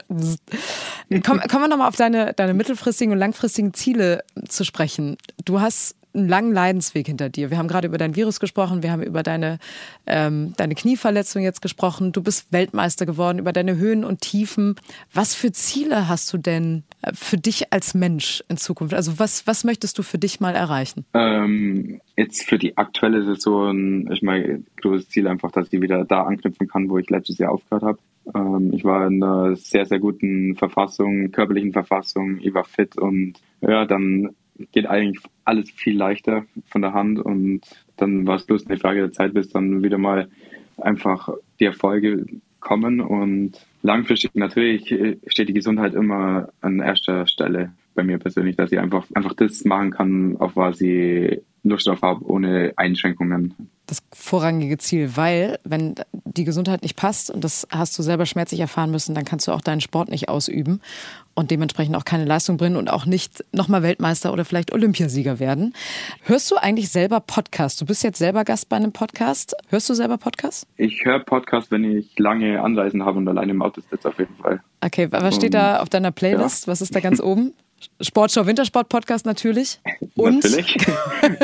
Komm, 0.08 1.40
kommen 1.40 1.64
wir 1.64 1.68
nochmal 1.68 1.88
auf 1.88 1.96
deine, 1.96 2.34
deine 2.34 2.54
mittelfristigen 2.54 3.14
und 3.14 3.20
langfristigen 3.20 3.74
Ziele 3.74 4.24
zu 4.48 4.64
sprechen. 4.64 5.18
Du 5.46 5.60
hast 5.60 5.96
einen 6.14 6.28
langen 6.28 6.54
Leidensweg 6.54 7.08
hinter 7.08 7.30
dir. 7.30 7.50
Wir 7.50 7.58
haben 7.58 7.68
gerade 7.68 7.88
über 7.88 7.98
dein 7.98 8.16
Virus 8.16 8.40
gesprochen, 8.40 8.84
wir 8.84 8.92
haben 8.92 9.04
über 9.04 9.24
deine, 9.24 9.60
ähm, 10.08 10.54
deine 10.58 10.76
Knieverletzung 10.76 11.44
jetzt 11.44 11.62
gesprochen. 11.62 12.12
Du 12.12 12.24
bist 12.24 12.52
Weltmeister 12.52 13.06
geworden, 13.06 13.40
über 13.40 13.54
deine 13.54 13.78
Höhen 13.78 14.04
und 14.04 14.22
Tiefen. 14.22 14.76
Was 15.14 15.36
für 15.36 15.52
Ziele 15.52 16.08
hast 16.08 16.32
du 16.34 16.38
denn 16.38 16.84
äh, 17.02 17.12
für 17.14 17.38
dich 17.38 17.72
als 17.72 17.94
Mensch 17.94 18.44
in 18.50 18.58
Zukunft? 18.58 18.94
Also 18.94 19.20
was, 19.20 19.46
was 19.46 19.64
möchtest 19.64 19.98
du 19.98 20.04
für 20.04 20.18
dich 20.18 20.40
mal 20.40 20.56
erreichen? 20.56 21.06
Ähm, 21.14 22.02
jetzt 22.18 22.44
für 22.44 22.58
die 22.58 22.78
aktuelle 22.78 23.24
Saison 23.24 24.08
ist 24.08 24.24
mein 24.24 24.66
großes 24.82 25.10
Ziel 25.10 25.28
einfach, 25.28 25.52
dass 25.52 25.72
ich 25.72 25.82
wieder 25.82 26.06
da 26.06 26.24
anknüpfen 26.24 26.68
kann, 26.68 26.90
wo 26.90 26.98
ich 26.98 27.10
letztes 27.10 27.38
Jahr 27.38 27.52
aufgehört 27.52 27.84
habe. 27.84 28.00
Ähm, 28.36 28.72
ich 28.74 28.84
war 28.84 29.08
in 29.08 29.24
einer 29.24 29.56
sehr, 29.56 29.86
sehr 29.86 30.00
guten 30.00 30.56
Verfassung, 30.56 31.32
körperlichen 31.32 31.74
Verfassung, 31.74 32.40
ich 32.42 32.54
war 32.54 32.64
fit 32.64 32.98
und 32.98 33.34
ja, 33.62 33.86
dann 33.86 34.36
geht 34.72 34.88
eigentlich 34.88 35.24
alles 35.46 35.72
viel 35.72 35.98
leichter 35.98 36.46
von 36.68 36.82
der 36.82 36.94
Hand 36.94 37.20
und 37.20 37.62
dann 37.98 38.28
war 38.28 38.36
es 38.36 38.46
bloß 38.46 38.68
eine 38.68 38.78
Frage 38.78 39.02
der 39.02 39.12
Zeit, 39.12 39.34
bis 39.34 39.50
dann 39.50 39.84
wieder 39.84 39.98
mal 39.98 40.30
einfach 40.78 41.30
die 41.60 41.66
Erfolge 41.66 42.26
kommen 42.60 43.02
und 43.02 43.66
langfristig 43.82 44.32
natürlich 44.36 44.94
steht 45.28 45.50
die 45.50 45.54
Gesundheit 45.54 45.94
immer 45.94 46.50
an 46.62 46.80
erster 46.80 47.26
Stelle 47.28 47.72
bei 47.96 48.04
mir 48.04 48.18
persönlich, 48.18 48.56
dass 48.56 48.72
ich 48.72 48.80
einfach, 48.80 49.06
einfach 49.14 49.34
das 49.34 49.66
machen 49.66 49.92
kann, 49.92 50.38
auf 50.38 50.56
was 50.56 50.82
ich 50.82 51.42
Lust 51.64 51.88
habe, 51.88 52.26
ohne 52.26 52.74
Einschränkungen 52.76 53.56
das 53.90 54.04
vorrangige 54.14 54.78
Ziel, 54.78 55.12
weil 55.16 55.60
wenn 55.64 55.96
die 56.12 56.44
Gesundheit 56.44 56.84
nicht 56.84 56.96
passt 56.96 57.32
und 57.32 57.44
das 57.44 57.68
hast 57.72 57.98
du 57.98 58.04
selber 58.04 58.26
schmerzlich 58.26 58.60
erfahren 58.60 58.92
müssen, 58.92 59.16
dann 59.16 59.26
kannst 59.26 59.48
du 59.48 59.52
auch 59.52 59.62
deinen 59.62 59.82
Sport 59.82 60.10
nicht 60.10 60.30
ausüben 60.30 60.80
und 61.34 61.52
dementsprechend 61.52 61.96
auch 61.96 62.06
keine 62.06 62.26
Leistung 62.26 62.58
bringen 62.58 62.76
und 62.76 62.90
auch 62.90 63.06
nicht 63.06 63.44
nochmal 63.52 63.82
Weltmeister 63.82 64.32
oder 64.32 64.46
vielleicht 64.46 64.72
Olympiasieger 64.74 65.40
werden. 65.40 65.74
Hörst 66.24 66.52
du 66.52 66.58
eigentlich 66.58 66.90
selber 66.90 67.20
Podcast? 67.20 67.82
Du 67.82 67.86
bist 67.86 68.04
jetzt 68.04 68.20
selber 68.20 68.44
Gast 68.44 68.70
bei 68.70 68.76
einem 68.76 68.92
Podcast. 68.92 69.56
Hörst 69.70 69.90
du 69.90 69.94
selber 69.94 70.18
Podcast? 70.18 70.68
Ich 70.78 71.04
höre 71.04 71.20
Podcast, 71.20 71.72
wenn 71.72 71.84
ich 71.84 72.18
lange 72.20 72.62
Anreisen 72.62 73.04
habe 73.04 73.18
und 73.18 73.28
alleine 73.28 73.52
im 73.52 73.62
Auto 73.62 73.82
sitze 73.90 74.10
auf 74.10 74.20
jeden 74.20 74.36
Fall. 74.36 74.62
Okay, 74.82 75.08
was 75.12 75.36
steht 75.36 75.54
da 75.54 75.80
auf 75.80 75.90
deiner 75.90 76.12
Playlist? 76.12 76.68
Ja. 76.68 76.72
Was 76.72 76.82
ist 76.82 76.96
da 76.96 77.00
ganz 77.00 77.20
oben? 77.20 77.54
Sportschau 78.02 78.46
Wintersport 78.46 78.90
Podcast 78.90 79.26
natürlich. 79.26 79.80
Und 80.16 80.44
natürlich. 80.44 80.78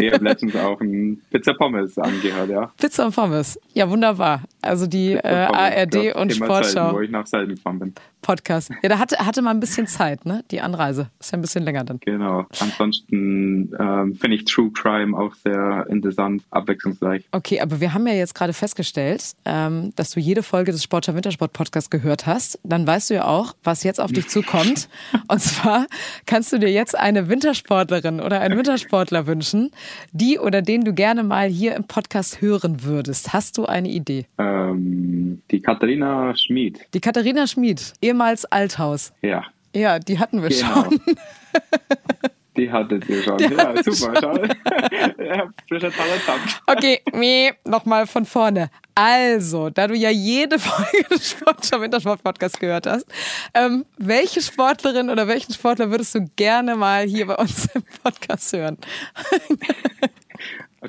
Ich 0.01 0.13
habe 0.13 0.23
letztens 0.23 0.55
auch 0.55 0.79
ein 0.81 1.21
Pizza 1.29 1.53
Pommes 1.53 1.97
angehört, 1.97 2.49
ja. 2.49 2.71
Pizza 2.77 3.05
und 3.05 3.15
Pommes. 3.15 3.59
Ja, 3.73 3.89
wunderbar. 3.89 4.43
Also 4.61 4.87
die 4.87 5.13
äh, 5.13 5.27
ARD 5.27 5.95
ja, 5.95 6.15
und 6.15 6.33
Sportschau. 6.33 6.63
Selten, 6.63 6.95
wo 6.95 7.01
ich 7.01 7.09
nach 7.11 7.27
Selten 7.27 7.55
gefahren 7.55 7.79
bin. 7.79 7.93
Podcast. 8.25 8.71
Ja, 8.81 8.89
da 8.89 8.97
hatte, 8.97 9.17
hatte 9.23 9.43
man 9.43 9.57
ein 9.57 9.59
bisschen 9.59 9.85
Zeit, 9.85 10.25
ne? 10.25 10.43
Die 10.49 10.59
Anreise. 10.59 11.11
Ist 11.19 11.31
ja 11.31 11.37
ein 11.37 11.41
bisschen 11.41 11.63
länger 11.63 11.83
dann. 11.83 11.99
Genau. 11.99 12.47
Ansonsten 12.59 13.71
ähm, 13.79 14.15
finde 14.15 14.37
ich 14.37 14.45
True 14.45 14.71
Crime 14.71 15.15
auch 15.15 15.35
sehr 15.35 15.85
interessant, 15.89 16.41
abwechslungsreich. 16.49 17.23
Okay, 17.31 17.61
aber 17.61 17.79
wir 17.79 17.93
haben 17.93 18.07
ja 18.07 18.13
jetzt 18.13 18.33
gerade 18.33 18.53
festgestellt, 18.53 19.35
ähm, 19.45 19.93
dass 19.95 20.09
du 20.09 20.19
jede 20.19 20.41
Folge 20.41 20.71
des 20.71 20.83
Sportschau 20.83 21.13
Wintersport 21.13 21.53
Podcasts 21.53 21.91
gehört 21.91 22.25
hast. 22.25 22.59
Dann 22.63 22.87
weißt 22.87 23.11
du 23.11 23.13
ja 23.13 23.25
auch, 23.25 23.53
was 23.63 23.83
jetzt 23.83 24.01
auf 24.01 24.11
dich 24.11 24.27
zukommt. 24.29 24.89
Und 25.27 25.39
zwar 25.39 25.85
kannst 26.25 26.51
du 26.53 26.57
dir 26.57 26.71
jetzt 26.71 26.97
eine 26.97 27.29
Wintersportlerin 27.29 28.19
oder 28.19 28.41
einen 28.41 28.57
Wintersportler 28.57 29.27
wünschen, 29.27 29.71
die 30.11 30.39
oder 30.39 30.61
den 30.61 30.83
du 30.83 30.93
gerne 30.93 31.23
mal 31.23 31.47
hier 31.47 31.75
im 31.75 31.85
Podcast 31.85 32.41
hören 32.41 32.83
würdest. 32.83 33.33
Hast 33.33 33.57
du 33.57 33.65
eine 33.65 33.89
Idee? 33.89 34.25
Ähm, 34.38 35.41
die 35.51 35.61
Katharina 35.61 36.35
Schmid. 36.35 36.79
Die 36.93 36.99
Katharina 36.99 37.47
Schmid, 37.47 37.93
ehemals 38.01 38.45
Althaus. 38.45 39.13
Ja. 39.21 39.45
Ja, 39.73 39.99
die 39.99 40.19
hatten 40.19 40.41
wir 40.41 40.49
genau. 40.49 40.85
schon. 40.85 40.99
Die 42.57 42.71
hattet 42.71 43.07
ihr 43.09 43.21
schon. 43.21 43.37
Die 43.37 43.43
ja, 43.45 43.73
super, 43.83 44.19
schau. 44.21 44.33
ja, 45.23 45.49
frischer 45.67 45.91
Talent. 45.91 46.61
Okay, 46.67 47.01
nee, 47.13 47.53
nochmal 47.65 48.07
von 48.07 48.25
vorne. 48.25 48.69
Also, 48.93 49.69
da 49.69 49.87
du 49.87 49.95
ja 49.95 50.09
jede 50.09 50.57
Folge 50.59 51.03
des 51.09 51.31
Sportschau 51.31 51.81
Wintersport 51.81 52.23
Podcast 52.23 52.59
gehört 52.59 52.87
hast, 52.87 53.05
ähm, 53.53 53.85
welche 53.97 54.41
Sportlerin 54.41 55.09
oder 55.09 55.27
welchen 55.27 55.53
Sportler 55.53 55.91
würdest 55.91 56.15
du 56.15 56.25
gerne 56.37 56.75
mal 56.75 57.05
hier 57.05 57.27
bei 57.27 57.35
uns 57.35 57.67
im 57.73 57.83
Podcast 58.03 58.53
hören? 58.53 58.77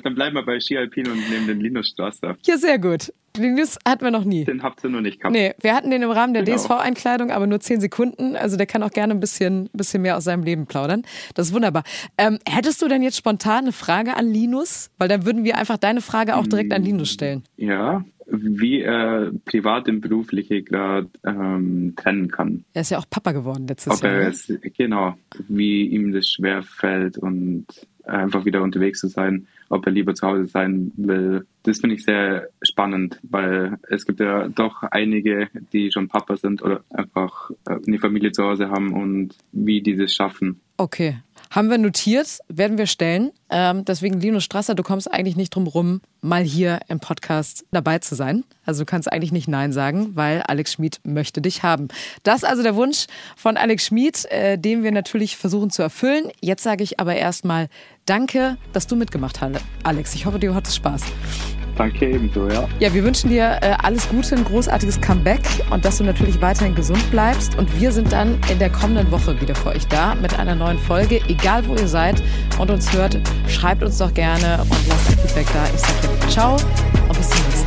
Dann 0.03 0.15
bleiben 0.15 0.35
wir 0.35 0.43
bei 0.43 0.59
Ski 0.59 0.77
Alpin 0.77 1.09
und 1.09 1.29
nehmen 1.29 1.47
den 1.47 1.59
Linus 1.59 1.87
Strasser. 1.87 2.37
Ja, 2.45 2.57
sehr 2.57 2.79
gut. 2.79 3.11
Linus 3.37 3.77
hatten 3.85 4.03
wir 4.03 4.11
noch 4.11 4.23
nie. 4.23 4.45
Den 4.45 4.63
habt 4.63 4.83
ihr 4.83 4.89
noch 4.89 5.01
nicht 5.01 5.19
gehabt. 5.19 5.33
Nee, 5.33 5.53
wir 5.61 5.75
hatten 5.75 5.91
den 5.91 6.01
im 6.01 6.09
Rahmen 6.09 6.33
der 6.33 6.43
genau. 6.43 6.57
DSV-Einkleidung, 6.57 7.31
aber 7.31 7.47
nur 7.47 7.59
zehn 7.59 7.79
Sekunden. 7.79 8.35
Also 8.35 8.57
der 8.57 8.65
kann 8.65 8.83
auch 8.83 8.91
gerne 8.91 9.13
ein 9.13 9.19
bisschen, 9.19 9.69
bisschen 9.73 10.01
mehr 10.01 10.17
aus 10.17 10.23
seinem 10.23 10.43
Leben 10.43 10.65
plaudern. 10.65 11.03
Das 11.35 11.47
ist 11.47 11.53
wunderbar. 11.53 11.83
Ähm, 12.17 12.39
hättest 12.47 12.81
du 12.81 12.87
denn 12.87 13.03
jetzt 13.03 13.17
spontan 13.17 13.65
eine 13.65 13.71
Frage 13.71 14.15
an 14.15 14.27
Linus? 14.27 14.89
Weil 14.97 15.07
dann 15.07 15.25
würden 15.25 15.43
wir 15.43 15.57
einfach 15.57 15.77
deine 15.77 16.01
Frage 16.01 16.35
auch 16.35 16.47
direkt 16.47 16.73
an 16.73 16.83
Linus 16.83 17.11
stellen. 17.11 17.43
Ja, 17.57 18.03
wie 18.29 18.81
er 18.81 19.31
privat 19.45 19.87
und 19.87 20.01
berufliche 20.01 20.61
gerade 20.61 21.09
ähm, 21.25 21.93
trennen 21.95 22.29
kann. 22.29 22.65
Er 22.73 22.81
ist 22.81 22.91
ja 22.91 22.97
auch 22.97 23.09
Papa 23.09 23.31
geworden 23.31 23.67
letztes 23.67 23.93
Ob 23.93 24.03
Jahr. 24.03 24.13
Er 24.13 24.29
es, 24.29 24.51
genau, 24.77 25.15
wie 25.47 25.87
ihm 25.87 26.11
das 26.11 26.27
schwer 26.27 26.63
fällt 26.63 27.17
und 27.17 27.65
einfach 28.03 28.45
wieder 28.45 28.61
unterwegs 28.61 28.99
zu 28.99 29.07
sein, 29.07 29.47
ob 29.69 29.85
er 29.85 29.91
lieber 29.91 30.13
zu 30.13 30.27
Hause 30.27 30.47
sein 30.47 30.91
will. 30.95 31.45
Das 31.63 31.79
finde 31.79 31.95
ich 31.95 32.03
sehr 32.03 32.49
spannend, 32.61 33.19
weil 33.23 33.77
es 33.89 34.05
gibt 34.05 34.19
ja 34.19 34.47
doch 34.47 34.83
einige, 34.83 35.49
die 35.73 35.91
schon 35.91 36.07
Papa 36.07 36.37
sind 36.37 36.61
oder 36.61 36.83
einfach 36.89 37.51
äh, 37.67 37.77
eine 37.85 37.99
Familie 37.99 38.31
zu 38.31 38.43
Hause 38.43 38.69
haben 38.69 38.93
und 38.93 39.35
wie 39.51 39.81
die 39.81 39.95
das 39.95 40.13
schaffen. 40.13 40.61
Okay, 40.77 41.17
haben 41.49 41.69
wir 41.69 41.77
notiert, 41.77 42.39
werden 42.47 42.77
wir 42.77 42.87
stellen. 42.87 43.31
Ähm, 43.49 43.85
deswegen, 43.85 44.19
Linus 44.19 44.43
Strasser, 44.43 44.75
du 44.75 44.83
kommst 44.83 45.11
eigentlich 45.11 45.35
nicht 45.35 45.55
drum 45.55 45.67
rum, 45.67 46.01
mal 46.21 46.43
hier 46.43 46.79
im 46.87 46.99
Podcast 46.99 47.65
dabei 47.71 47.99
zu 47.99 48.15
sein. 48.15 48.43
Also 48.65 48.81
du 48.81 48.85
kannst 48.85 49.11
eigentlich 49.11 49.31
nicht 49.31 49.47
Nein 49.47 49.71
sagen, 49.71 50.15
weil 50.15 50.41
Alex 50.41 50.73
Schmid 50.73 50.99
möchte 51.03 51.41
dich 51.41 51.63
haben. 51.63 51.87
Das 52.23 52.37
ist 52.37 52.49
also 52.49 52.63
der 52.63 52.75
Wunsch 52.75 53.07
von 53.35 53.57
Alex 53.57 53.85
Schmid, 53.85 54.25
äh, 54.25 54.57
den 54.57 54.83
wir 54.83 54.91
natürlich 54.91 55.37
versuchen 55.37 55.69
zu 55.69 55.81
erfüllen. 55.81 56.31
Jetzt 56.41 56.63
sage 56.63 56.83
ich 56.83 56.99
aber 56.99 57.15
erstmal 57.15 57.69
Danke, 58.05 58.57
dass 58.71 58.87
du 58.87 58.95
mitgemacht 58.95 59.41
hast, 59.41 59.61
Alex. 59.83 60.15
Ich 60.15 60.25
hoffe, 60.25 60.39
dir 60.39 60.55
hat 60.55 60.65
es 60.65 60.77
Spaß. 60.77 61.01
Danke 61.77 62.09
ebenso, 62.09 62.49
ja. 62.49 62.67
Ja, 62.79 62.93
wir 62.93 63.03
wünschen 63.03 63.29
dir 63.29 63.59
äh, 63.61 63.75
alles 63.83 64.09
Gute, 64.09 64.35
ein 64.35 64.43
großartiges 64.43 64.99
Comeback 64.99 65.41
und 65.69 65.85
dass 65.85 65.99
du 65.99 66.03
natürlich 66.03 66.41
weiterhin 66.41 66.73
gesund 66.73 67.09
bleibst. 67.11 67.57
Und 67.57 67.79
wir 67.79 67.91
sind 67.91 68.11
dann 68.11 68.39
in 68.49 68.57
der 68.59 68.69
kommenden 68.69 69.11
Woche 69.11 69.39
wieder 69.39 69.53
für 69.53 69.69
euch 69.69 69.87
da 69.87 70.15
mit 70.15 70.37
einer 70.39 70.55
neuen 70.55 70.79
Folge. 70.79 71.21
Egal 71.27 71.67
wo 71.67 71.75
ihr 71.75 71.87
seid 71.87 72.21
und 72.57 72.71
uns 72.71 72.91
hört, 72.93 73.19
schreibt 73.47 73.83
uns 73.83 73.99
doch 73.99 74.13
gerne 74.13 74.59
und 74.61 74.87
lasst 74.87 75.09
ein 75.09 75.17
Feedback 75.19 75.47
da. 75.53 75.65
Ich 75.73 75.81
sage 75.81 76.29
ciao 76.29 76.53
und 77.07 77.17
bis 77.17 77.29
zum 77.29 77.45
nächsten 77.45 77.66